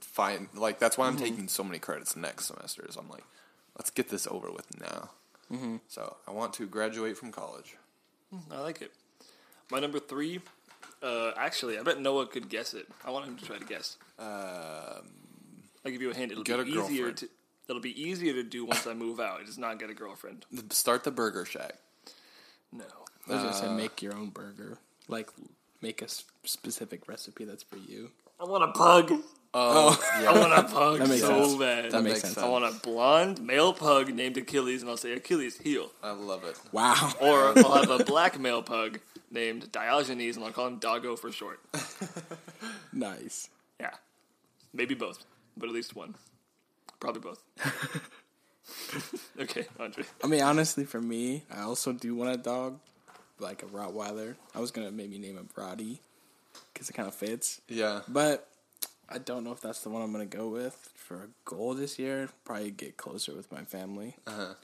[0.00, 2.84] find like that's why I'm taking so many credits next semester.
[2.88, 3.22] Is I'm like,
[3.78, 5.10] let's get this over with now.
[5.86, 7.76] So I want to graduate from college.
[8.50, 8.90] I like it.
[9.70, 10.40] My number three,
[11.00, 12.88] uh, actually, I bet Noah could guess it.
[13.04, 13.96] I want him to try to guess.
[14.18, 14.26] Um,
[15.84, 16.32] I'll give you a hint.
[16.32, 17.16] It'll be easier girlfriend.
[17.18, 17.28] to.
[17.68, 19.40] It'll be easier to do once I move out.
[19.42, 20.44] It is not get a girlfriend.
[20.70, 21.76] start the Burger Shack.
[22.76, 22.84] No.
[23.28, 24.78] I was gonna say Uh, make your own burger.
[25.08, 25.30] Like
[25.80, 28.10] make a s- specific recipe that's for you.
[28.40, 29.12] I want a pug.
[29.56, 31.54] Oh, I want a pug That makes so sense.
[31.54, 31.90] bad.
[31.92, 32.38] That makes makes sense.
[32.38, 35.92] I want a blonde male pug named Achilles, and I'll say Achilles heel.
[36.02, 36.58] I love it.
[36.72, 37.12] Wow.
[37.20, 38.98] Or I'll have a black male pug
[39.30, 41.60] named Diogenes, and I'll call him Doggo for short.
[42.92, 43.48] nice.
[43.80, 43.90] Yeah,
[44.72, 45.24] maybe both,
[45.56, 46.14] but at least one.
[47.00, 47.42] Probably both.
[49.40, 50.04] okay, Andre.
[50.22, 52.78] I mean, honestly, for me, I also do want a dog,
[53.38, 54.36] like a Rottweiler.
[54.54, 56.00] I was gonna maybe name him Roddy,
[56.72, 57.60] because it kind of fits.
[57.68, 58.00] Yeah.
[58.08, 58.48] But
[59.08, 61.98] I don't know if that's the one I'm gonna go with for a goal this
[61.98, 62.28] year.
[62.44, 64.54] Probably get closer with my family, Uh-huh.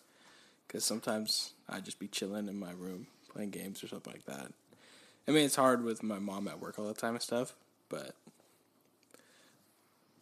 [0.67, 4.53] because sometimes I just be chilling in my room playing games or something like that.
[5.29, 7.55] I mean, it's hard with my mom at work all the time and stuff,
[7.89, 8.15] but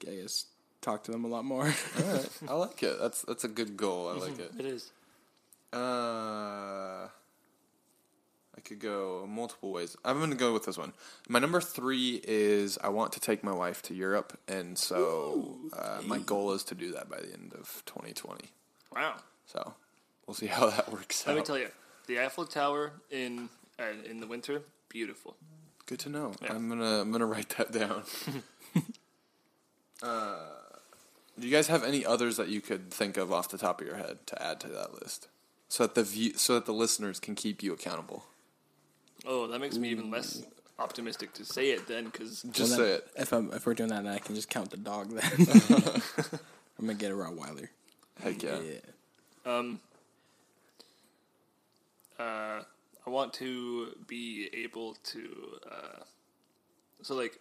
[0.02, 0.46] I guess
[0.80, 1.64] talk to them a lot more.
[1.64, 2.28] All right.
[2.48, 2.98] I like it.
[3.00, 4.08] That's that's a good goal.
[4.08, 4.52] I like it.
[4.58, 4.90] It is.
[5.72, 7.08] Uh,
[8.56, 9.96] I could go multiple ways.
[10.04, 10.94] I'm going to go with this one.
[11.28, 16.00] My number three is I want to take my wife to Europe, and so uh,
[16.06, 18.48] my goal is to do that by the end of 2020.
[18.94, 19.16] Wow.
[19.46, 19.74] So
[20.26, 21.38] we'll see how that works Let out.
[21.38, 21.68] me tell you,
[22.06, 23.48] the Eiffel Tower in
[23.78, 25.36] uh, in the winter, beautiful.
[25.86, 26.32] Good to know.
[26.42, 26.54] Yeah.
[26.54, 28.02] I'm gonna I'm gonna write that down.
[30.02, 30.36] uh,
[31.38, 33.86] do you guys have any others that you could think of off the top of
[33.86, 35.28] your head to add to that list,
[35.68, 38.24] so that the view, so that the listeners can keep you accountable?
[39.26, 40.42] Oh, that makes me even less
[40.78, 43.08] optimistic to say it then, because Just Well, say then, it.
[43.16, 45.10] If I'm if we're doing that, then I can just count the dog.
[45.10, 45.22] Then
[46.78, 47.68] I'm gonna get a Rottweiler.
[48.22, 48.58] Heck yeah.
[49.46, 49.80] um,
[52.18, 52.62] uh,
[53.06, 55.28] I want to be able to.
[55.70, 56.02] Uh,
[57.02, 57.38] so like,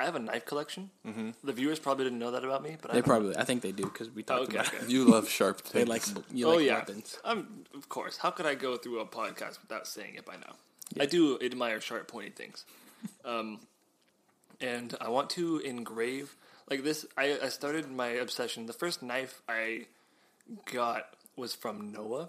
[0.00, 0.90] I have a knife collection.
[1.06, 1.30] Mm-hmm.
[1.44, 3.44] The viewers probably didn't know that about me, but I They have a- probably, I
[3.44, 4.78] think they do because we talked Okay, about okay.
[4.84, 4.90] it.
[4.90, 5.72] You love sharp things.
[5.74, 7.18] They like, you oh like yeah, weapons.
[7.24, 8.16] I'm of course.
[8.16, 10.54] How could I go through a podcast without saying it by now?
[10.98, 12.64] I do admire sharp, pointy things,
[13.24, 13.60] um,
[14.60, 16.34] and I want to engrave
[16.70, 17.06] like this.
[17.16, 18.66] I, I started my obsession.
[18.66, 19.86] The first knife I
[20.72, 22.28] got was from Noah,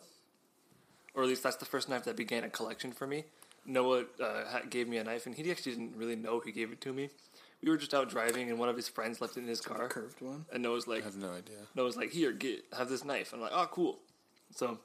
[1.16, 3.24] or at least that's the first knife that began a collection for me.
[3.66, 6.82] Noah uh, gave me a knife, and he actually didn't really know he gave it
[6.82, 7.10] to me.
[7.64, 9.88] We were just out driving, and one of his friends left it in his car.
[9.88, 10.46] Curved one.
[10.52, 11.58] And Noah's like, I have no idea.
[11.76, 13.34] Noah's like, here, get have this knife.
[13.34, 14.00] I'm like, oh, cool.
[14.56, 14.80] So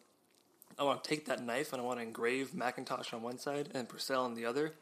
[0.79, 3.70] I want to take that knife and I want to engrave Macintosh on one side
[3.74, 4.72] and Purcell on the other.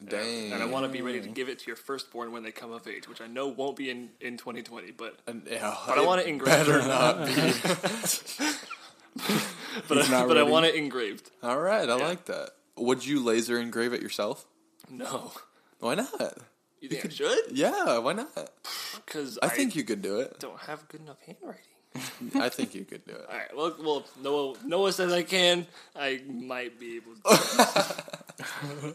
[0.00, 0.52] And I- Dang.
[0.54, 2.72] And I want to be ready to give it to your firstborn when they come
[2.72, 6.04] of age, which I know won't be in, in 2020, but And, yeah, but I
[6.06, 6.48] want to engrave.
[6.66, 7.32] Better not be.
[9.88, 10.50] but I, not but I ready.
[10.50, 11.30] want it engraved.
[11.42, 12.04] All right, I Yeah.
[12.06, 12.50] like that.
[12.76, 14.46] Would you laser engrave it yourself?
[14.90, 15.32] No,
[15.78, 16.38] Why not?
[16.82, 17.44] You think I should?
[17.52, 18.50] Yeah, why not?
[19.06, 20.38] Because I think you could do it.
[20.40, 21.62] don't have good enough handwriting.
[22.42, 23.26] I think you could do it.
[23.30, 23.54] All right.
[23.56, 25.66] Well, well, Noah Noah says I can.
[25.94, 27.14] I might be able.
[27.16, 27.22] to.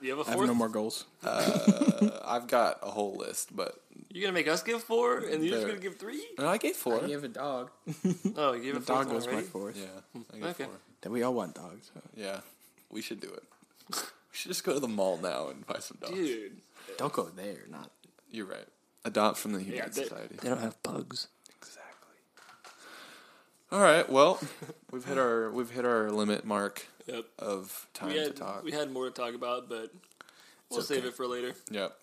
[0.00, 1.04] you have a I have no more goals.
[1.22, 3.80] Uh, I've got a whole list, but
[4.10, 6.24] You're gonna make us give four, and you're just gonna give three?
[6.38, 7.04] no, I gave four.
[7.04, 7.70] I have a dog.
[8.36, 9.46] Oh, you gave The a dog one was my already?
[9.46, 9.76] fourth.
[9.78, 10.64] Yeah, I gave Okay.
[10.64, 10.74] four.
[11.02, 11.90] Then we all want dogs.
[11.94, 12.00] so.
[12.16, 12.40] Yeah,
[12.90, 13.42] we should do it.
[13.90, 16.14] We should just go to the mall now and buy some dogs.
[16.14, 16.56] Dude,
[16.98, 17.64] Don't go there.
[17.68, 17.90] Not
[18.30, 18.66] You're right.
[19.04, 20.36] Adopt from the Humane Yeah, they- Society.
[20.40, 21.28] they don't have bugs.
[21.60, 22.16] Exactly.
[23.70, 24.08] All right.
[24.08, 24.38] Well,
[24.92, 27.24] we've hit our we've hit our limit mark Yep.
[27.38, 28.62] of time We to had talk.
[28.64, 29.90] we had more to talk about, but
[30.70, 31.08] we'll It's save okay.
[31.08, 31.54] it for later.
[31.70, 31.96] Yep.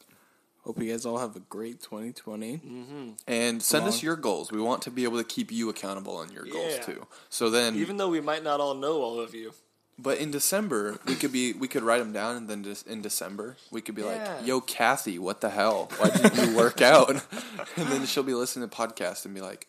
[0.66, 2.58] Hope you guys all have a great 2020.
[2.58, 3.10] Mm-hmm.
[3.28, 4.52] And send us your goals.
[4.52, 6.82] We want to be able to keep you accountable on your goals Yeah.
[6.84, 7.08] too.
[7.30, 9.54] So then, Even though we might not all know all of you,
[10.02, 13.02] but in December, we could be we could write them down, and then just in
[13.02, 14.36] December, we could be Yeah.
[14.38, 15.90] like, "Yo, Kathy, what the hell?
[15.98, 17.10] Why didn't you work out?"
[17.76, 19.68] and then she'll be listening to podcast and be like,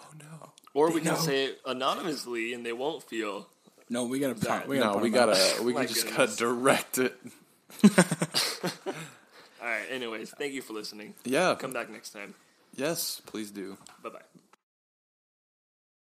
[0.00, 1.20] "Oh no." or we can know.
[1.20, 3.48] say it anonymously, and they won't feel.
[3.90, 4.34] No, we gotta.
[4.34, 6.36] That- we gotta no, we gotta we can just goodness.
[6.36, 7.16] gotta direct it.
[9.60, 9.86] All right.
[9.90, 11.14] Anyways, thank you for listening.
[11.24, 11.54] Yeah.
[11.58, 12.34] Come back next time.
[12.76, 13.76] Yes, please do.
[14.02, 14.20] Bye bye.